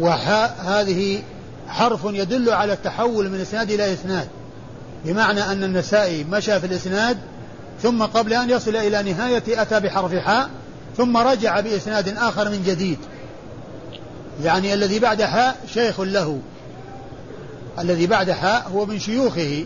وحاء 0.00 0.56
هذه 0.64 1.22
حرف 1.68 2.00
يدل 2.04 2.50
على 2.50 2.72
التحول 2.72 3.28
من 3.28 3.40
إسناد 3.40 3.70
إلى 3.70 3.92
إسناد 3.92 4.28
بمعنى 5.04 5.40
أن 5.40 5.64
النسائي 5.64 6.24
مشى 6.24 6.60
في 6.60 6.66
الإسناد 6.66 7.18
ثم 7.82 8.02
قبل 8.02 8.32
أن 8.32 8.50
يصل 8.50 8.76
إلى 8.76 9.12
نهاية 9.12 9.42
أتى 9.48 9.80
بحرف 9.80 10.14
حاء 10.14 10.50
ثم 10.96 11.16
رجع 11.16 11.60
بإسناد 11.60 12.08
آخر 12.08 12.48
من 12.48 12.62
جديد. 12.66 12.98
يعني 14.44 14.74
الذي 14.74 14.98
بعد 14.98 15.22
حاء 15.22 15.56
شيخ 15.74 16.00
له 16.00 16.40
الذي 17.78 18.06
بعد 18.06 18.30
حاء 18.30 18.70
هو 18.74 18.86
من 18.86 18.98
شيوخه. 18.98 19.64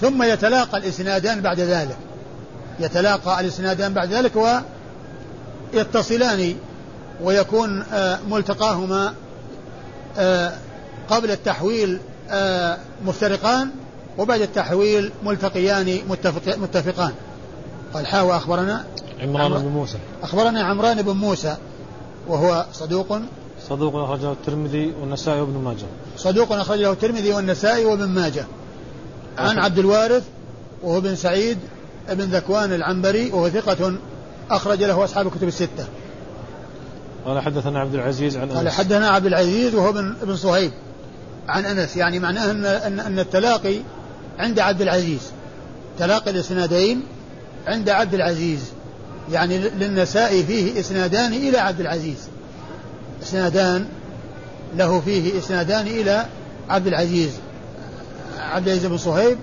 ثم 0.00 0.22
يتلاقى 0.22 0.78
الإسنادان 0.78 1.40
بعد 1.40 1.60
ذلك. 1.60 1.96
يتلاقى 2.80 3.40
الإسنادان 3.40 3.94
بعد 3.94 4.12
ذلك 4.12 4.32
ويتصلان 5.74 6.54
ويكون 7.22 7.82
آه، 7.92 8.18
ملتقاهما 8.28 9.14
آه، 10.18 10.52
قبل 11.08 11.30
التحويل 11.30 11.98
آه، 12.30 12.78
مفترقان 13.04 13.70
وبعد 14.18 14.40
التحويل 14.40 15.12
ملتقيان 15.24 16.00
متفق 16.08 16.56
متفقان. 16.56 17.12
قال 17.94 18.06
حاوى 18.06 18.36
أخبرنا 18.36 18.84
عمران 19.20 19.52
بن 19.52 19.68
موسى. 19.68 19.98
أخبرنا 20.22 20.62
عمران 20.62 21.02
بن 21.02 21.12
موسى 21.12 21.56
وهو 22.28 22.66
صدوق. 22.72 23.18
صدوق 23.68 23.96
أخرجه 23.96 24.32
الترمذي 24.32 24.92
والنسائي 25.00 25.40
وابن 25.40 25.58
ماجه. 25.58 25.86
صدوق 26.16 26.52
أخرجه 26.52 26.92
الترمذي 26.92 27.32
والنسائي 27.32 27.84
وابن 27.84 28.08
ماجه. 28.08 28.44
عن 29.38 29.58
عبد 29.58 29.78
الوارث 29.78 30.22
وهو 30.82 31.00
بن 31.00 31.16
سعيد 31.16 31.58
بن 32.08 32.24
ذكوان 32.24 32.72
العنبري 32.72 33.30
وهو 33.30 33.48
ثقة 33.48 33.94
أخرج 34.50 34.82
له 34.82 35.04
أصحاب 35.04 35.26
الكتب 35.26 35.48
الستة. 35.48 35.86
قال 37.26 37.40
حدثنا 37.40 37.80
عبد 37.80 37.94
العزيز 37.94 38.36
عن 38.36 38.42
أنس. 38.42 38.56
قال 38.56 38.68
حدثنا 38.68 39.08
عبد 39.08 39.26
العزيز 39.26 39.74
وهو 39.74 39.92
بن 39.92 40.16
ابن 40.22 40.36
صهيب 40.36 40.70
عن 41.48 41.64
أنس. 41.64 41.96
يعني 41.96 42.18
معناه 42.18 42.50
أن, 42.50 42.64
أن, 42.64 43.00
أن 43.00 43.18
التلاقي 43.18 43.76
عند 44.38 44.58
عبد 44.58 44.82
العزيز. 44.82 45.20
تلاقي 45.98 46.30
الإسنادين 46.30 47.02
عند 47.66 47.88
عبد 47.88 48.14
العزيز. 48.14 48.60
يعني 49.32 49.58
للنساء 49.58 50.42
فيه 50.42 50.80
إسنادان 50.80 51.32
إلى 51.32 51.58
عبد 51.58 51.80
العزيز. 51.80 52.28
إسنادان 53.22 53.86
له 54.76 55.00
فيه 55.00 55.38
إسنادان 55.38 55.86
إلى 55.86 56.26
عبد 56.68 56.86
العزيز. 56.86 57.30
عبد 58.50 58.66
العزيز 58.66 58.86
بن 58.86 58.96
صهيب 58.96 59.38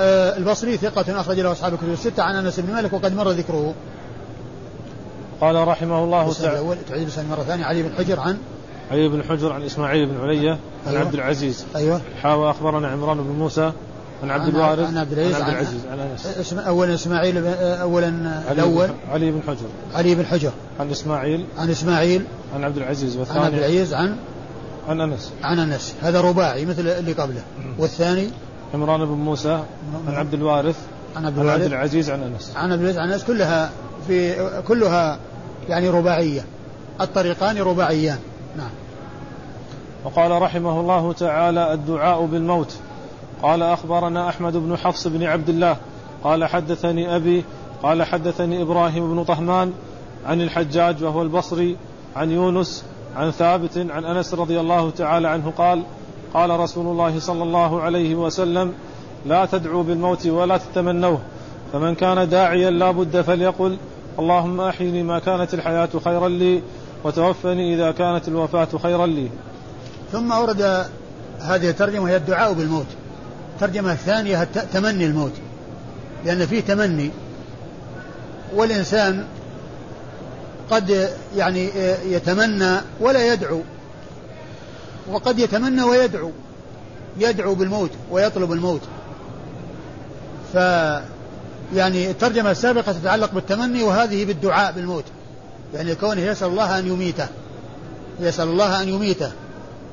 آه 0.00 0.36
البصري 0.36 0.76
ثقة 0.76 1.20
أخرج 1.20 1.40
له 1.40 1.52
أصحاب 1.52 1.74
الكتب 1.74 1.88
الستة 1.92 2.22
عن 2.22 2.34
أنس 2.34 2.60
بن 2.60 2.72
مالك 2.72 2.92
وقد 2.92 3.14
مر 3.14 3.30
ذكره. 3.30 3.74
قال 5.40 5.68
رحمه 5.68 6.04
الله 6.04 6.32
تعالى. 6.32 6.52
الأول 6.52 6.76
تعيد 6.88 7.08
مرة 7.30 7.42
ثانية 7.42 7.64
علي 7.64 7.82
بن 7.82 7.94
حجر 7.98 8.20
عن 8.20 8.38
علي 8.90 9.08
بن 9.08 9.22
حجر 9.22 9.52
عن 9.52 9.62
إسماعيل 9.62 10.06
بن 10.06 10.20
علية 10.20 10.50
عن 10.50 10.58
أيوة. 10.86 11.00
عبد 11.00 11.14
العزيز. 11.14 11.64
أيوه. 11.76 12.00
حاوى 12.22 12.50
أخبرنا 12.50 12.88
عمران 12.88 13.16
بن 13.16 13.32
موسى 13.38 13.72
عن 14.22 14.30
عبد 14.30 14.48
الوارث 14.48 14.88
عن 14.88 14.96
عبد 14.96 15.12
العزيز 15.12 15.34
عن, 15.34 15.42
عبد 15.42 15.52
العزيز 15.52 15.86
عن 15.86 15.98
أنس 15.98 16.52
اولا 16.52 16.94
إسماعيل 16.94 17.46
اولا 17.46 18.08
الأول 18.52 18.88
علي 19.10 19.30
بن 19.30 19.42
حجر 19.42 19.66
علي 19.94 20.14
بن 20.14 20.26
حجر 20.26 20.50
عن 20.80 20.90
إسماعيل 20.90 21.44
عن 21.58 21.70
إسماعيل 21.70 22.24
عن 22.54 22.64
عبد 22.64 22.76
العزيز 22.76 23.16
والثاني 23.16 23.40
عن 23.40 23.46
عبد 23.46 23.58
العزيز 23.58 23.94
عن 23.94 24.16
عن 24.88 25.00
أنس. 25.00 25.32
عن 25.42 25.58
أنس. 25.58 25.94
هذا 26.02 26.20
رباعي 26.20 26.66
مثل 26.66 26.88
اللي 26.88 27.12
قبله. 27.12 27.42
والثاني؟ 27.78 28.28
عمران 28.74 29.04
بن 29.04 29.12
موسى 29.12 29.62
عن 30.08 30.14
عبد 30.14 30.34
الوارث 30.34 30.76
عن 31.16 31.26
عبد, 31.26 31.38
الوارث 31.38 31.54
عن 31.54 31.62
عبد 31.62 31.72
العزيز 31.72 32.10
عن 32.10 32.22
أنس. 32.22 32.52
عن 32.56 32.72
عبد 32.72 32.80
العزيز 32.80 32.98
عن 32.98 33.12
أنس. 33.12 33.24
كلها 33.24 33.70
في 34.06 34.34
كلها 34.68 35.18
يعني 35.68 35.88
رباعية. 35.88 36.44
الطريقان 37.00 37.58
رباعيان. 37.58 38.18
نعم. 38.56 38.70
وقال 40.04 40.42
رحمه 40.42 40.80
الله 40.80 41.12
تعالى 41.12 41.72
الدعاء 41.72 42.26
بالموت. 42.26 42.76
قال 43.42 43.62
أخبرنا 43.62 44.28
أحمد 44.28 44.56
بن 44.56 44.76
حفص 44.76 45.06
بن 45.06 45.22
عبد 45.22 45.48
الله. 45.48 45.76
قال 46.24 46.44
حدثني 46.44 47.16
أبي. 47.16 47.44
قال 47.82 48.02
حدثني 48.02 48.62
إبراهيم 48.62 49.14
بن 49.14 49.24
طهمان 49.24 49.72
عن 50.26 50.40
الحجاج 50.40 51.04
وهو 51.04 51.22
البصري 51.22 51.76
عن 52.16 52.30
يونس 52.30 52.84
عن 53.16 53.30
ثابت 53.30 53.78
عن 53.90 54.04
أنس 54.04 54.34
رضي 54.34 54.60
الله 54.60 54.90
تعالى 54.90 55.28
عنه 55.28 55.52
قال 55.58 55.82
قال 56.34 56.50
رسول 56.60 56.86
الله 56.86 57.20
صلى 57.20 57.42
الله 57.42 57.82
عليه 57.82 58.14
وسلم 58.14 58.72
لا 59.26 59.46
تدعوا 59.46 59.82
بالموت 59.82 60.26
ولا 60.26 60.56
تتمنوه 60.56 61.20
فمن 61.72 61.94
كان 61.94 62.28
داعيا 62.28 62.70
لا 62.70 62.90
بد 62.90 63.20
فليقل 63.20 63.78
اللهم 64.18 64.60
أحيني 64.60 65.02
ما 65.02 65.18
كانت 65.18 65.54
الحياة 65.54 65.88
خيرا 66.04 66.28
لي 66.28 66.62
وتوفني 67.04 67.74
إذا 67.74 67.90
كانت 67.90 68.28
الوفاة 68.28 68.68
خيرا 68.82 69.06
لي. 69.06 69.28
ثم 70.12 70.32
ورد 70.32 70.62
هذه 71.40 71.70
الترجمة 71.70 72.10
هي 72.10 72.16
الدعاء 72.16 72.52
بالموت. 72.52 72.86
الترجمة 73.54 73.92
الثانية 73.92 74.44
تمني 74.44 75.06
الموت. 75.06 75.32
لأن 76.24 76.46
فيه 76.46 76.60
تمني. 76.60 77.10
والإنسان 78.54 79.24
قد 80.70 81.10
يعني 81.36 81.70
يتمنى 82.06 82.80
ولا 83.00 83.32
يدعو. 83.32 83.60
وقد 85.10 85.38
يتمنى 85.38 85.82
ويدعو. 85.82 86.30
يدعو 87.18 87.54
بالموت 87.54 87.90
ويطلب 88.10 88.52
الموت. 88.52 88.80
ف 90.52 90.56
يعني 91.74 92.10
الترجمة 92.10 92.50
السابقة 92.50 92.92
تتعلق 92.92 93.32
بالتمني 93.32 93.82
وهذه 93.82 94.24
بالدعاء 94.24 94.72
بالموت. 94.72 95.04
يعني 95.74 95.94
كونه 95.94 96.20
يسأل 96.20 96.48
الله 96.48 96.78
أن 96.78 96.86
يميته. 96.86 97.26
يسأل 98.20 98.48
الله 98.48 98.82
أن 98.82 98.88
يميته. 98.88 99.32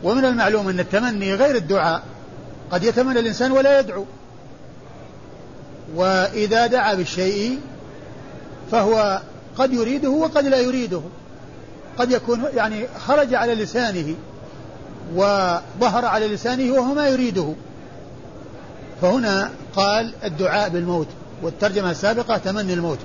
ومن 0.03 0.25
المعلوم 0.25 0.69
أن 0.69 0.79
التمني 0.79 1.33
غير 1.33 1.55
الدعاء. 1.55 2.03
قد 2.71 2.83
يتمنى 2.83 3.19
الإنسان 3.19 3.51
ولا 3.51 3.79
يدعو. 3.79 4.05
وإذا 5.95 6.67
دعا 6.67 6.93
بالشيء 6.93 7.59
فهو 8.71 9.21
قد 9.57 9.73
يريده 9.73 10.09
وقد 10.09 10.45
لا 10.45 10.59
يريده. 10.59 11.01
قد 11.97 12.11
يكون 12.11 12.43
يعني 12.55 12.87
خرج 13.07 13.33
على 13.33 13.55
لسانه 13.55 14.15
وظهر 15.15 16.05
على 16.05 16.27
لسانه 16.27 16.73
وهو 16.73 16.93
ما 16.93 17.07
يريده. 17.07 17.53
فهنا 19.01 19.51
قال 19.75 20.13
الدعاء 20.23 20.69
بالموت 20.69 21.07
والترجمة 21.43 21.91
السابقة 21.91 22.37
تمني 22.37 22.73
الموت. 22.73 22.99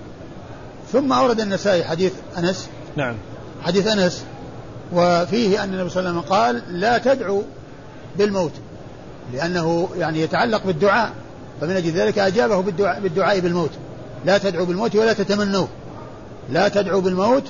ثم 0.92 1.12
أورد 1.12 1.40
النسائي 1.40 1.84
حديث 1.84 2.12
أنس. 2.38 2.68
نعم. 2.96 3.14
حديث 3.62 3.86
أنس. 3.86 4.24
وفيه 4.92 5.64
أن 5.64 5.74
النبي 5.74 5.90
صلى 5.90 6.00
الله 6.00 6.10
عليه 6.10 6.20
وسلم 6.20 6.32
قال 6.32 6.80
لا 6.80 6.98
تدعوا 6.98 7.42
بالموت 8.18 8.52
لأنه 9.32 9.88
يعني 9.96 10.20
يتعلق 10.20 10.66
بالدعاء 10.66 11.12
فمن 11.60 11.76
أجل 11.76 11.90
ذلك 11.90 12.18
أجابه 12.18 12.60
بالدعاء, 12.60 13.00
بالدعاء 13.00 13.40
بالموت. 13.40 13.70
لا 14.24 14.38
تدعوا 14.38 14.66
بالموت 14.66 14.96
ولا 14.96 15.12
تتمنوه. 15.12 15.68
لا 16.50 16.68
تدعوا 16.68 17.00
بالموت 17.00 17.44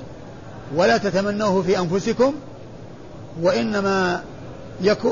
ولا 0.76 0.98
تتمنوه 0.98 1.62
في 1.62 1.78
أنفسكم 1.78 2.34
وإنما 3.42 4.22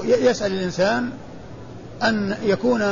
يسأل 0.04 0.52
الإنسان 0.52 1.10
أن 2.02 2.36
يكون 2.44 2.82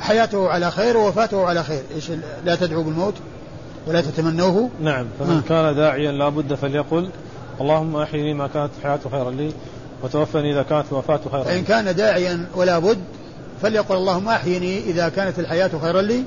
حياته 0.00 0.48
على 0.48 0.70
خير 0.70 0.96
ووفاته 0.96 1.46
على 1.46 1.62
خير. 1.62 1.82
إيش 1.94 2.10
لا 2.44 2.54
تدعوا 2.54 2.82
بالموت 2.82 3.14
ولا 3.86 4.00
تتمنوه. 4.00 4.70
نعم 4.82 5.06
فمن 5.18 5.42
آه. 5.44 5.48
كان 5.48 5.76
داعيا 5.76 6.12
لا 6.12 6.28
بد 6.28 6.54
فليقل 6.54 7.10
اللهم 7.60 7.96
أحيني 7.96 8.34
ما 8.34 8.46
كانت 8.46 8.70
الحياة 8.78 9.00
خيرا 9.10 9.30
لي 9.30 9.52
وتوفني 10.02 10.52
إذا 10.52 10.62
كانت 10.62 10.84
الوفاة 10.92 11.20
خيرا 11.32 11.44
لي. 11.44 11.50
فإن 11.50 11.64
كان 11.64 11.94
داعيا 11.94 12.46
ولا 12.54 12.78
بد 12.78 12.98
فليقل 13.62 13.96
اللهم 13.96 14.28
أحيني 14.28 14.78
إذا 14.78 15.08
كانت 15.08 15.38
الحياة 15.38 15.70
خيرا 15.82 16.02
لي 16.02 16.24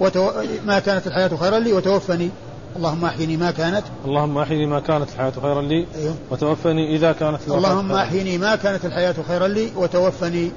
وتو... 0.00 0.30
ما 0.66 0.78
كانت 0.78 1.06
الحياة 1.06 1.36
خيرا 1.40 1.58
لي 1.58 1.72
وتوفني. 1.72 2.30
اللهم 2.76 3.04
أحيني 3.04 3.36
ما 3.36 3.50
كانت. 3.50 3.82
اللهم 4.04 4.38
أحيني 4.38 4.66
ما 4.66 4.80
كانت 4.80 5.08
الحياة 5.10 5.32
خيرا 5.42 5.62
لي 5.62 5.86
أيوه. 5.96 6.14
وتوفني 6.30 6.96
إذا 6.96 7.12
كانت 7.12 7.40
اللهم 7.48 7.92
أحيني 7.92 8.38
ما 8.38 8.56
كانت 8.56 8.84
الحياة 8.84 9.14
خيرا 9.28 9.48
لي 9.48 9.72
وتوفني 9.76 10.50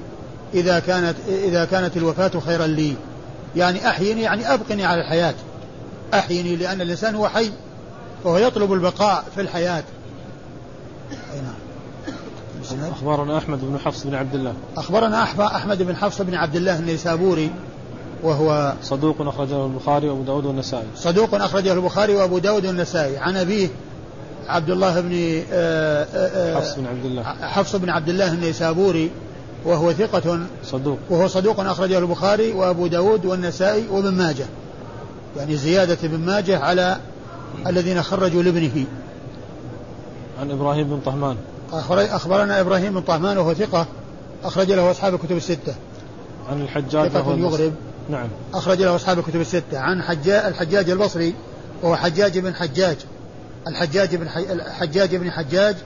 إذا 0.54 0.78
كانت 0.78 1.14
إذا 1.28 1.64
كانت 1.64 1.96
الوفاة 1.96 2.40
خيرا 2.46 2.66
لي. 2.66 2.94
يعني 3.56 3.88
أحيني 3.88 4.22
يعني 4.22 4.54
أبقني 4.54 4.84
على 4.84 5.00
الحياة. 5.00 5.34
أحيني 6.14 6.56
لأن 6.56 6.80
الإنسان 6.80 7.14
هو 7.14 7.28
حي 7.28 7.50
فهو 8.24 8.38
يطلب 8.38 8.72
البقاء 8.72 9.24
في 9.34 9.40
الحياة. 9.40 9.84
نعم. 11.34 12.90
أخبرنا 12.92 13.38
أحمد 13.38 13.60
بن 13.62 13.78
حفص 13.78 14.06
بن 14.06 14.14
عبد 14.14 14.34
الله. 14.34 14.54
أخبرنا 14.76 15.22
أحمد 15.22 15.82
بن 15.82 15.96
حفص 15.96 16.22
بن 16.22 16.34
عبد 16.34 16.56
الله 16.56 16.78
النيسابوري 16.78 17.50
وهو 18.22 18.72
صدوق 18.82 19.16
أخرجه 19.20 19.66
البخاري 19.66 20.08
وأبو 20.08 20.22
داود 20.22 20.46
والنسائي. 20.46 20.86
صدوق 20.96 21.34
أخرجه 21.34 21.72
البخاري 21.72 22.14
وأبو 22.14 22.38
داود 22.38 22.66
والنسائي. 22.66 23.16
عن 23.16 23.36
أبيه 23.36 23.68
عبد 24.48 24.70
الله 24.70 25.00
بن 25.00 25.42
آه، 25.52 26.06
آه، 26.14 26.54
آه، 26.54 26.54
حفص 26.54 26.74
بن 26.76 26.86
عبد 26.86 27.04
الله. 27.04 27.22
حفص 27.22 27.76
بن 27.76 27.90
عبد 27.90 28.08
الله 28.08 28.32
النيسابوري 28.32 29.10
وهو 29.64 29.92
ثقة. 29.92 30.40
صدوق. 30.64 30.98
وهو 31.10 31.28
صدوق 31.28 31.60
أخرجه 31.60 31.98
البخاري 31.98 32.52
وأبو 32.52 32.86
داود 32.86 33.26
والنسائي 33.26 33.88
وابن 33.90 34.12
ماجه. 34.12 34.46
يعني 35.36 35.56
زيادة 35.56 35.98
ابن 36.04 36.18
ماجه 36.18 36.58
على 36.58 36.96
الذين 37.66 38.02
خرجوا 38.02 38.42
لابنه. 38.42 38.84
عن 40.40 40.50
إبراهيم 40.50 40.88
بن 40.88 41.00
طهمان. 41.04 41.36
أخبرنا 41.90 42.60
إبراهيم 42.60 42.94
بن 42.94 43.00
طهمان 43.00 43.38
وهو 43.38 43.54
ثقة 43.54 43.86
أخرج 44.44 44.72
له 44.72 44.90
أصحاب 44.90 45.14
الكتب 45.14 45.36
الستة. 45.36 45.74
عن 46.50 46.62
الحجاج 46.62 47.08
ثقة 47.08 47.36
يغرب. 47.36 47.72
نعم. 48.08 48.28
أخرج 48.54 48.82
له 48.82 48.96
أصحاب 48.96 49.18
الكتب 49.18 49.40
الستة. 49.40 49.78
عن 49.78 50.02
حجاج 50.02 50.44
الحجاج 50.46 50.90
البصري 50.90 51.34
وهو 51.82 51.96
حجاج 51.96 52.38
بن 52.38 52.54
حجاج. 52.54 52.96
الحجاج 53.66 54.16
بن 54.16 54.28
حجاج 54.70 55.16
بن 55.16 55.30
حجاج 55.30 55.76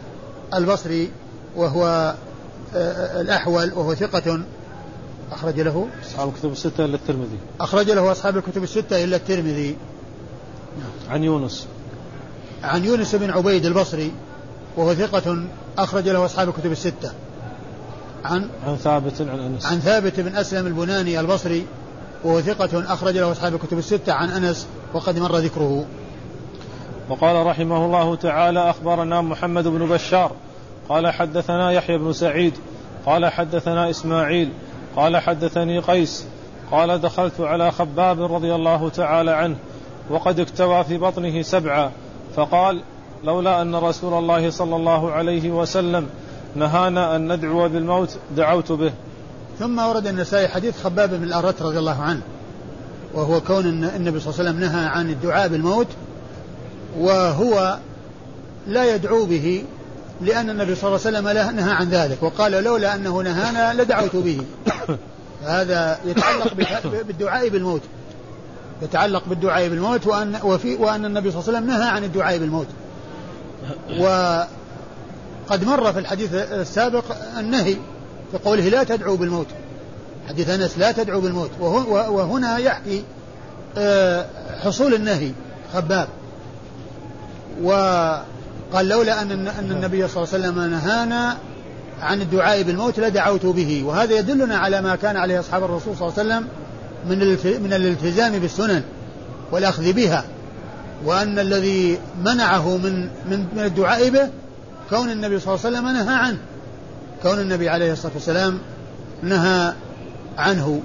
البصري 0.55 1.11
وهو 1.57 2.15
آه، 2.75 2.79
آه، 2.79 3.21
الأحول 3.21 3.73
وهو 3.73 3.95
ثقة. 3.95 4.41
أخرج 5.33 5.61
له. 5.61 5.89
أصحاب 6.07 6.29
الكتب 6.29 6.53
الستة 6.53 6.85
إلا 6.85 6.95
الترمذي. 6.95 7.39
أخرج 7.61 7.91
له 7.91 8.13
أصحاب 8.13 8.37
الكتب 8.37 8.63
الستة 8.63 9.05
إلا 9.05 9.17
الترمذي. 9.17 9.77
عن 11.11 11.25
يونس. 11.25 11.67
عن 12.63 12.85
يونس 12.85 13.15
بن 13.15 13.31
عبيد 13.31 13.67
البصري 13.67 14.13
وهو 14.77 14.95
ثقة. 14.95 15.45
أخرج 15.79 16.09
له 16.09 16.25
أصحاب 16.25 16.49
الكتب 16.49 16.73
الستة. 16.73 17.13
عن 18.25 18.49
عن 18.67 18.77
ثابت 18.77 19.21
عن 19.21 19.41
أنس. 19.41 19.67
عن 19.67 19.81
ثابت 19.81 20.21
بن 20.21 20.37
أسلم 20.37 20.67
البناني 20.67 21.21
البصري 21.21 21.67
وهو 22.25 22.41
ثقة 22.41 22.93
أخرج 22.93 23.17
له 23.19 23.33
أصحاب 23.33 23.55
الكتب 23.55 23.79
الستة 23.79 24.13
عن 24.13 24.31
أنس 24.31 24.69
وقد 24.95 25.19
مر 25.19 25.37
ذكره. 25.37 25.85
وقال 27.09 27.47
رحمه 27.47 27.85
الله 27.85 28.15
تعالى 28.15 28.71
أخبرنا 28.71 29.21
محمد 29.21 29.69
بن 29.69 29.87
بشار 29.87 30.33
قال 30.89 31.09
حدثنا 31.09 31.73
يحيى 31.73 31.99
بن 31.99 32.13
سعيد 32.13 32.55
قال 33.07 33.27
حدثنا 33.27 33.91
إسماعيل 33.91 34.53
قال 34.97 35.17
حدثني 35.17 35.79
قيس 35.79 36.27
قال 36.71 37.01
دخلت 37.01 37.41
على 37.41 37.71
خباب 37.71 38.33
رضي 38.35 38.55
الله 38.55 38.89
تعالى 38.89 39.31
عنه 39.31 39.57
وقد 40.11 40.41
اكتوى 40.41 40.85
في 40.85 40.99
بطنه 40.99 41.43
سبعا 41.43 41.91
فقال 42.37 42.83
لولا 43.25 43.63
أن 43.63 43.75
رسول 43.75 44.19
الله 44.19 44.51
صلى 44.51 44.77
الله 44.77 45.11
عليه 45.11 45.51
وسلم 45.51 46.09
نهانا 46.55 47.17
أن 47.17 47.33
ندعو 47.33 47.69
بالموت 47.69 48.19
دعوت 48.37 48.73
به. 48.73 48.93
ثم 49.61 49.79
ورد 49.79 50.07
النسائي 50.07 50.49
حديث 50.49 50.83
خباب 50.83 51.11
بن 51.11 51.23
الأرت 51.23 51.63
رضي 51.63 51.79
الله 51.79 52.03
عنه 52.03 52.21
وهو 53.15 53.41
كون 53.41 53.67
النبي 53.67 54.21
صلى 54.21 54.33
الله 54.33 54.41
عليه 54.41 54.51
وسلم 54.51 54.61
نهى 54.61 54.87
عن 54.87 55.11
الدعاء 55.11 55.49
بالموت 55.49 55.87
وهو 56.99 57.79
لا 58.67 58.95
يدعو 58.95 59.25
به 59.25 59.65
لأن 60.21 60.51
النبي 60.51 60.75
صلى 60.75 60.89
الله 60.89 61.07
عليه 61.07 61.19
وسلم 61.19 61.57
نهى 61.57 61.73
عن 61.73 61.89
ذلك 61.89 62.23
وقال 62.23 62.53
لولا 62.53 62.95
أنه 62.95 63.23
نهانا 63.23 63.83
لدعوت 63.83 64.17
به. 64.17 64.41
هذا 65.45 65.99
يتعلق 66.05 66.55
بالدعاء 67.07 67.49
بالموت. 67.49 67.83
يتعلق 68.83 69.23
بالدعاء 69.27 69.69
بالموت 69.69 70.07
وأن, 70.07 70.39
وفي 70.45 70.75
وأن 70.75 71.05
النبي 71.05 71.31
صلى 71.31 71.41
الله 71.41 71.49
عليه 71.49 71.59
وسلم 71.59 71.81
نهى 71.81 71.89
عن 71.89 72.05
الدعاء 72.05 72.39
بالموت. 72.39 72.67
وقد 73.99 75.65
مر 75.65 75.93
في 75.93 75.99
الحديث 75.99 76.35
السابق 76.35 77.05
النهي 77.39 77.77
في 78.33 78.39
قوله 78.39 78.69
لا 78.69 78.85
تدعوا 78.85 79.17
بالموت. 79.17 79.47
حديث 80.29 80.51
أنس 80.51 80.79
لا 80.79 80.93
تدعوا 80.93 81.21
بالموت. 81.21 81.51
وهنا 81.91 82.59
يحكي 82.59 83.05
آه، 83.79 84.27
حصول 84.61 84.95
النهي 84.95 85.33
خباب. 85.75 86.09
وقال 87.63 88.89
لولا 88.89 89.23
أن 89.23 89.49
أن 89.49 89.71
النبي 89.71 90.09
صلى 90.09 90.25
الله 90.25 90.35
عليه 90.35 90.45
وسلم 90.49 90.71
نهانا 90.71 91.37
عن 92.01 92.21
الدعاء 92.21 92.63
بالموت 92.63 93.01
لدعوت 93.01 93.47
به. 93.47 93.83
وهذا 93.87 94.19
يدلنا 94.19 94.57
على 94.57 94.83
ما 94.83 94.97
كان 94.97 95.17
عليه 95.17 95.41
أصحاب 95.41 95.65
الرسول 95.65 95.97
صلى 95.97 96.09
الله 96.09 96.19
عليه 96.19 96.29
وسلم 96.29 96.49
من 97.09 97.19
من 97.63 97.73
الالتزام 97.73 98.39
بالسنن 98.39 98.83
والأخذ 99.53 99.93
بها. 99.93 100.25
وأن 101.05 101.39
الذي 101.39 101.99
منعه 102.25 102.77
من 102.77 103.01
من 103.03 103.47
من 103.57 103.65
الدعاء 103.65 104.09
به 104.09 104.29
كون 104.91 105.11
النبي 105.11 105.41
صلى 105.41 105.55
الله 105.55 105.67
عليه 105.67 105.79
وسلم 105.79 105.89
نهى 105.89 106.17
عنه. 106.17 106.39
كون 107.23 107.39
النبي 107.39 107.69
عليه 107.69 107.93
الصلاة 107.93 108.13
والسلام 108.15 108.59
نهى 109.23 109.73
عنه 110.39 110.83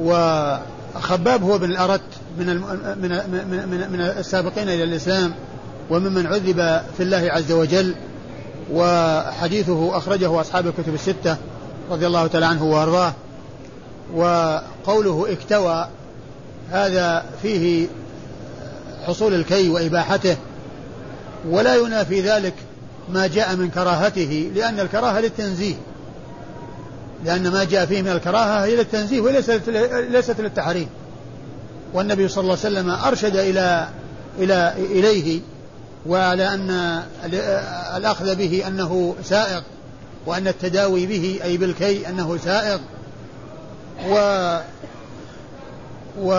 وخباب 0.00 1.42
هو 1.42 1.58
بن 1.58 1.70
الأرت 1.70 2.00
من 2.38 2.46
من 2.46 3.10
من 3.50 3.90
من, 3.92 4.00
السابقين 4.00 4.68
إلى 4.68 4.84
الإسلام 4.84 5.34
وممن 5.90 6.26
عذب 6.26 6.56
في 6.96 7.02
الله 7.02 7.30
عز 7.30 7.52
وجل 7.52 7.94
وحديثه 8.72 9.98
أخرجه 9.98 10.40
أصحاب 10.40 10.66
الكتب 10.66 10.94
الستة 10.94 11.36
رضي 11.90 12.06
الله 12.06 12.26
تعالى 12.26 12.46
عنه 12.46 12.64
وأرضاه 12.64 13.12
وقوله 14.14 15.26
اكتوى 15.32 15.88
هذا 16.70 17.24
فيه 17.42 17.86
حصول 19.06 19.34
الكي 19.34 19.68
وإباحته 19.68 20.36
ولا 21.48 21.74
ينافي 21.74 22.20
ذلك 22.20 22.54
ما 23.08 23.26
جاء 23.26 23.56
من 23.56 23.70
كراهته 23.70 24.50
لأن 24.54 24.80
الكراهة 24.80 25.20
للتنزيه. 25.20 25.74
لأن 27.24 27.50
ما 27.50 27.64
جاء 27.64 27.86
فيه 27.86 28.02
من 28.02 28.08
الكراهة 28.08 28.64
هي 28.64 28.76
للتنزيه 28.76 29.20
وليست 29.20 29.62
ليست 30.10 30.40
للتحريم. 30.40 30.88
والنبي 31.94 32.28
صلى 32.28 32.42
الله 32.42 32.58
عليه 32.64 32.74
وسلم 32.74 32.90
أرشد 32.90 33.36
إلى 33.36 33.88
إلى 34.38 34.74
إليه 34.76 35.40
وعلى 36.06 36.54
أن 36.54 37.00
الأخذ 37.96 38.34
به 38.34 38.64
أنه 38.66 39.14
سائق 39.24 39.62
وأن 40.26 40.48
التداوي 40.48 41.06
به 41.06 41.40
أي 41.44 41.56
بالكي 41.56 42.08
أنه 42.08 42.38
سائق 42.44 42.80
و 44.08 44.14
وكونه 46.20 46.32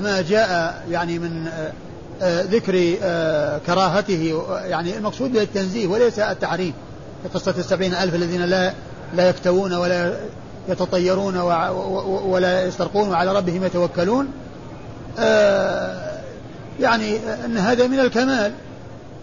ما 0.00 0.24
جاء 0.28 0.82
يعني 0.90 1.18
من 1.18 1.48
ذكر 2.22 2.94
كراهته 3.66 4.42
يعني 4.64 4.96
المقصود 4.96 5.36
التنزيه 5.36 5.86
وليس 5.86 6.18
التحريم. 6.18 6.74
قصة 7.34 7.54
السبعين 7.58 7.94
ألف 7.94 8.14
الذين 8.14 8.44
لا 8.44 8.72
لا 9.14 9.28
يكتوون 9.28 9.72
ولا 9.72 10.16
يتطيرون 10.68 11.36
ولا 12.24 12.64
يسترقون 12.64 13.08
وعلى 13.08 13.36
ربهم 13.36 13.64
يتوكلون. 13.64 14.28
يعني 16.80 17.16
أن 17.44 17.58
هذا 17.58 17.86
من 17.86 18.00
الكمال. 18.00 18.52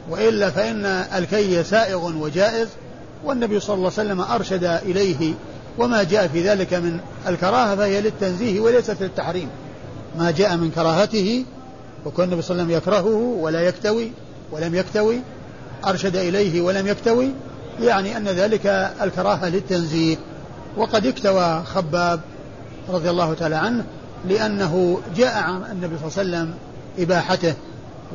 وإلا 0.09 0.49
فإن 0.49 0.85
الكي 0.85 1.63
سائغ 1.63 2.17
وجائز. 2.17 2.67
والنبي 3.25 3.59
صلى 3.59 3.75
الله 3.75 3.91
عليه 3.97 4.09
وسلم 4.09 4.21
أرشد 4.21 4.63
إليه. 4.63 5.33
وما 5.77 6.03
جاء 6.03 6.27
في 6.27 6.49
ذلك 6.49 6.73
من 6.73 6.99
الكراهة 7.27 7.75
فهي 7.75 8.01
للتنزيه 8.01 8.59
وليست 8.59 8.97
للتحريم. 9.01 9.49
ما 10.19 10.31
جاء 10.31 10.57
من 10.57 10.71
كراهته 10.71 11.45
وكان 12.05 12.25
النبي 12.25 12.41
صلى 12.41 12.51
الله 12.51 12.63
عليه 12.63 12.77
وسلم 12.77 12.77
يكرهه 12.77 13.17
ولا 13.41 13.61
يكتوي 13.61 14.11
ولم 14.51 14.75
يكتوي 14.75 15.21
أرشد 15.87 16.15
إليه 16.15 16.61
ولم 16.61 16.87
يكتوي 16.87 17.31
يعني 17.81 18.17
أن 18.17 18.27
ذلك 18.27 18.65
الكراهة 19.01 19.49
للتنزيه 19.49 20.17
وقد 20.77 21.05
اكتوى 21.05 21.63
خباب 21.63 22.19
رضي 22.89 23.09
الله 23.09 23.33
تعالى 23.33 23.55
عنه 23.55 23.85
لأنه 24.27 24.99
جاء 25.15 25.37
عن 25.37 25.63
النبي 25.71 25.95
صلى 25.97 26.23
الله 26.23 26.37
عليه 26.37 26.47
وسلم 26.47 26.53
إباحته 26.99 27.53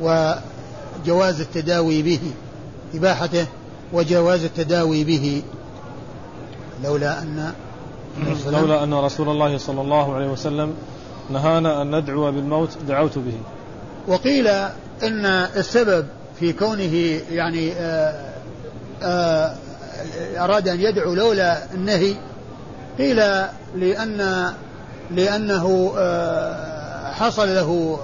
وجواز 0.01 1.41
التداوي 1.41 2.01
به 2.01 2.19
إباحته 2.95 3.45
وجواز 3.93 4.43
التداوي 4.43 5.03
به. 5.03 5.41
لولا 6.83 7.21
أن 7.21 7.53
لولا 8.47 8.83
أن 8.83 8.93
رسول 8.93 9.29
الله 9.29 9.57
صلى 9.57 9.81
الله 9.81 10.15
عليه 10.15 10.27
وسلم 10.27 10.73
نهانا 11.29 11.81
أن 11.81 11.95
ندعو 11.95 12.31
بالموت 12.31 12.69
دعوت 12.87 13.17
به. 13.17 13.37
وقيل 14.07 14.47
إن 15.03 15.25
السبب 15.55 16.05
في 16.39 16.53
كونه 16.53 17.21
يعني 17.31 17.73
آآ 17.73 18.33
آآ 19.03 19.55
أراد 20.37 20.67
أن 20.67 20.81
يدعو 20.81 21.13
لولا 21.13 21.73
النهي 21.73 22.15
قيل 22.97 23.15
لأن 23.75 24.53
لأنه 25.11 25.93
حصل 27.11 27.55
له 27.55 27.99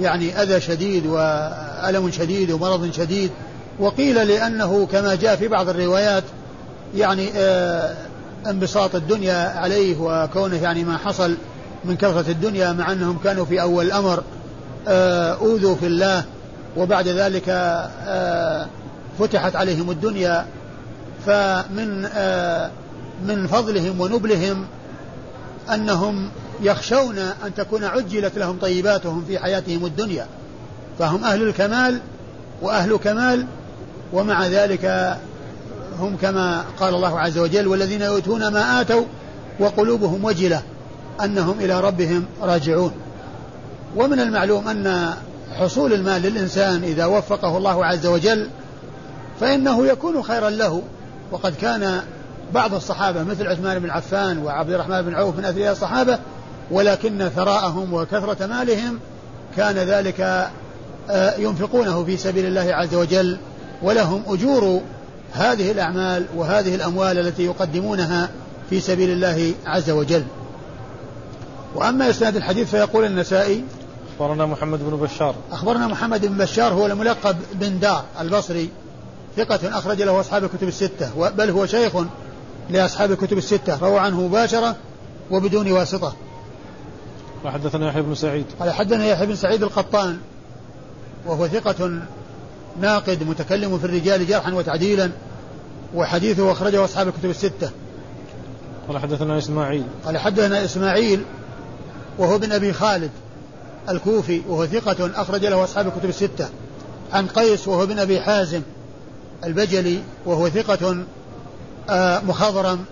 يعني 0.00 0.42
أذى 0.42 0.60
شديد 0.60 1.06
وألم 1.06 2.10
شديد 2.10 2.50
ومرض 2.50 2.92
شديد 2.92 3.30
وقيل 3.78 4.28
لأنه 4.28 4.86
كما 4.86 5.14
جاء 5.14 5.36
في 5.36 5.48
بعض 5.48 5.68
الروايات 5.68 6.24
يعني 6.94 7.28
انبساط 8.46 8.94
الدنيا 8.94 9.48
عليه 9.56 9.96
وكونه 10.00 10.62
يعني 10.62 10.84
ما 10.84 10.98
حصل 10.98 11.36
من 11.84 11.96
كثرة 11.96 12.30
الدنيا 12.30 12.72
مع 12.72 12.92
أنهم 12.92 13.18
كانوا 13.24 13.44
في 13.44 13.60
أول 13.60 13.86
الأمر. 13.86 14.22
أوذوا 14.88 15.76
في 15.76 15.86
الله 15.86 16.24
وبعد 16.76 17.08
ذلك 17.08 17.44
فتحت 19.18 19.56
عليهم 19.56 19.90
الدنيا 19.90 20.46
فمن 21.26 22.02
من 23.26 23.46
فضلهم 23.46 24.00
ونبلهم 24.00 24.66
أنهم 25.74 26.30
يخشون 26.62 27.18
أن 27.18 27.54
تكون 27.56 27.84
عجلت 27.84 28.38
لهم 28.38 28.58
طيباتهم 28.58 29.24
في 29.28 29.38
حياتهم 29.38 29.86
الدنيا 29.86 30.26
فهم 30.98 31.24
أهل 31.24 31.42
الكمال 31.42 32.00
وأهل 32.62 32.96
كمال 32.96 33.46
ومع 34.12 34.46
ذلك 34.46 35.16
هم 35.98 36.16
كما 36.16 36.64
قال 36.80 36.94
الله 36.94 37.20
عز 37.20 37.38
وجل 37.38 37.66
والذين 37.66 38.02
يؤتون 38.02 38.48
ما 38.48 38.80
آتوا 38.80 39.04
وقلوبهم 39.60 40.24
وجلة 40.24 40.62
أنهم 41.24 41.60
إلى 41.60 41.80
ربهم 41.80 42.24
راجعون. 42.42 42.92
ومن 43.96 44.20
المعلوم 44.20 44.68
أن 44.68 45.14
حصول 45.58 45.92
المال 45.92 46.22
للإنسان 46.22 46.82
إذا 46.82 47.06
وفقه 47.06 47.56
الله 47.56 47.86
عز 47.86 48.06
وجل 48.06 48.48
فإنه 49.40 49.86
يكون 49.86 50.22
خيرا 50.22 50.50
له. 50.50 50.82
وقد 51.32 51.54
كان 51.60 52.00
بعض 52.54 52.74
الصحابة 52.74 53.22
مثل 53.22 53.46
عثمان 53.46 53.78
بن 53.78 53.90
عفان 53.90 54.38
وعبد 54.38 54.70
الرحمن 54.70 55.02
بن 55.02 55.14
عوف 55.14 55.38
من 55.38 55.44
أثرياء 55.44 55.72
الصحابة 55.72 56.18
ولكن 56.70 57.28
ثراءهم 57.36 57.94
وكثرة 57.94 58.46
مالهم 58.46 58.98
كان 59.56 59.74
ذلك 59.74 60.50
ينفقونه 61.38 62.04
في 62.04 62.16
سبيل 62.16 62.46
الله 62.46 62.74
عز 62.74 62.94
وجل. 62.94 63.38
ولهم 63.82 64.22
أجور 64.26 64.80
هذه 65.32 65.70
الأعمال 65.70 66.26
وهذه 66.36 66.74
الأموال 66.74 67.18
التي 67.18 67.44
يقدمونها 67.44 68.28
في 68.70 68.80
سبيل 68.80 69.10
الله 69.10 69.52
عز 69.66 69.90
وجل. 69.90 70.24
وأما 71.74 72.10
إسناد 72.10 72.36
الحديث 72.36 72.70
فيقول 72.70 73.04
النسائي 73.04 73.64
أخبرنا 74.18 74.46
محمد 74.46 74.78
بن 74.78 74.96
بشار. 74.96 75.34
أخبرنا 75.52 75.86
محمد 75.86 76.26
بن 76.26 76.38
بشار 76.38 76.72
هو 76.72 76.86
الملقب 76.86 77.36
بن 77.54 77.78
دار 77.78 78.04
البصري 78.20 78.70
ثقة 79.36 79.78
أخرج 79.78 80.02
له 80.02 80.20
أصحاب 80.20 80.44
الكتب 80.44 80.68
الستة 80.68 81.30
بل 81.30 81.50
هو 81.50 81.66
شيخ 81.66 81.92
لأصحاب 82.70 83.12
الكتب 83.12 83.38
الستة 83.38 83.78
روى 83.78 83.98
عنه 83.98 84.20
مباشرة 84.20 84.76
وبدون 85.30 85.72
واسطة. 85.72 86.12
وحدثنا 87.44 87.88
يحيى 87.88 88.02
بن 88.02 88.14
سعيد. 88.14 88.46
قال 88.60 88.70
حدثنا 88.70 89.06
يحيى 89.06 89.26
بن 89.26 89.34
سعيد 89.34 89.62
القطان 89.62 90.18
وهو 91.26 91.48
ثقة 91.48 92.00
ناقد 92.80 93.22
متكلم 93.22 93.78
في 93.78 93.84
الرجال 93.84 94.26
جرحا 94.26 94.52
وتعديلا 94.52 95.10
وحديثه 95.94 96.52
أخرجه 96.52 96.84
أصحاب 96.84 97.08
الكتب 97.08 97.30
الستة. 97.30 97.70
قال 98.88 98.98
حدثنا 98.98 99.38
إسماعيل. 99.38 99.84
قال 100.04 100.18
حدثنا 100.18 100.64
إسماعيل 100.64 101.24
وهو 102.18 102.38
بن 102.38 102.52
أبي 102.52 102.72
خالد. 102.72 103.10
الكوفي 103.88 104.42
وهو 104.48 104.66
ثقة 104.66 105.10
أخرج 105.22 105.46
له 105.46 105.64
أصحاب 105.64 105.86
الكتب 105.86 106.08
الستة. 106.08 106.48
عن 107.12 107.26
قيس 107.26 107.68
وهو 107.68 107.86
بن 107.86 107.98
أبي 107.98 108.20
حازم 108.20 108.62
البجلي 109.44 109.98
وهو 110.26 110.48
ثقة 110.48 110.96
مخضرم 112.22 112.84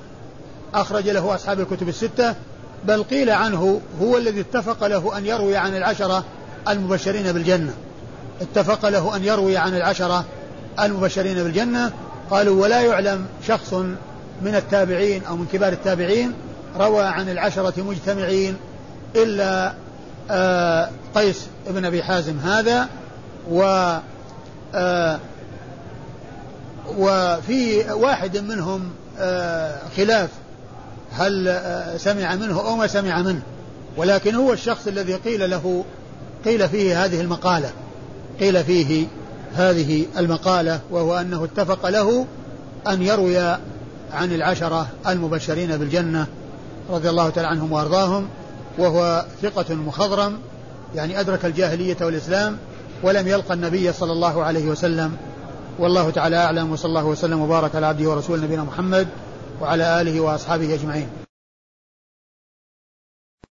أخرج 0.74 1.08
له 1.08 1.34
أصحاب 1.34 1.60
الكتب 1.60 1.88
الستة. 1.88 2.34
بل 2.84 3.02
قيل 3.02 3.30
عنه 3.30 3.80
هو 4.02 4.16
الذي 4.16 4.40
اتفق 4.40 4.86
له 4.86 5.18
أن 5.18 5.26
يروي 5.26 5.56
عن 5.56 5.76
العشرة 5.76 6.24
المبشرين 6.68 7.32
بالجنة. 7.32 7.74
اتفق 8.40 8.88
له 8.88 9.16
أن 9.16 9.24
يروي 9.24 9.56
عن 9.56 9.76
العشرة 9.76 10.24
المبشرين 10.80 11.44
بالجنة. 11.44 11.92
قالوا 12.30 12.62
ولا 12.62 12.80
يعلم 12.80 13.26
شخص 13.46 13.72
من 14.42 14.54
التابعين 14.54 15.24
أو 15.24 15.36
من 15.36 15.46
كبار 15.52 15.72
التابعين 15.72 16.32
روى 16.78 17.04
عن 17.04 17.28
العشرة 17.28 17.82
مجتمعين 17.82 18.56
إلا 19.16 19.72
قيس 21.14 21.46
بن 21.70 21.84
أبي 21.84 22.02
حازم 22.02 22.38
هذا 22.38 22.88
و 23.50 23.62
وفي 26.98 27.90
واحد 27.90 28.36
منهم 28.38 28.90
خلاف 29.96 30.28
هل 31.12 31.60
سمع 31.96 32.34
منه 32.34 32.60
أو 32.60 32.76
ما 32.76 32.86
سمع 32.86 33.22
منه 33.22 33.42
ولكن 33.96 34.34
هو 34.34 34.52
الشخص 34.52 34.86
الذي 34.86 35.14
قيل 35.14 35.50
له 35.50 35.84
قيل 36.44 36.68
فيه 36.68 37.04
هذه 37.04 37.20
المقالة 37.20 37.70
قيل 38.40 38.64
فيه 38.64 39.06
هذه 39.54 40.06
المقالة 40.18 40.80
وهو 40.90 41.18
أنه 41.18 41.44
اتفق 41.44 41.88
له 41.88 42.26
أن 42.88 43.02
يروي 43.02 43.38
عن 44.12 44.32
العشرة 44.32 44.88
المبشرين 45.08 45.76
بالجنة 45.76 46.26
رضي 46.90 47.10
الله 47.10 47.30
تعالى 47.30 47.48
عنهم 47.48 47.72
وأرضاهم. 47.72 48.28
وهو 48.78 49.24
ثقة 49.42 49.74
مخضرم 49.74 50.38
يعني 50.94 51.20
أدرك 51.20 51.44
الجاهلية 51.44 51.96
والإسلام 52.00 52.56
ولم 53.02 53.28
يلقى 53.28 53.54
النبي 53.54 53.92
صلى 53.92 54.12
الله 54.12 54.44
عليه 54.44 54.66
وسلم. 54.66 55.16
والله 55.78 56.10
تعالى 56.10 56.36
أعلم 56.36 56.72
وصلى 56.72 56.88
الله 56.88 57.04
وسلم 57.04 57.40
وبارك 57.40 57.74
على 57.74 57.86
عبده 57.86 58.10
ورسوله 58.10 58.42
نبينا 58.42 58.64
محمد 58.64 59.08
وعلى 59.60 60.00
آله 60.00 60.20
وأصحابه 60.20 60.74
أجمعين. 60.74 61.08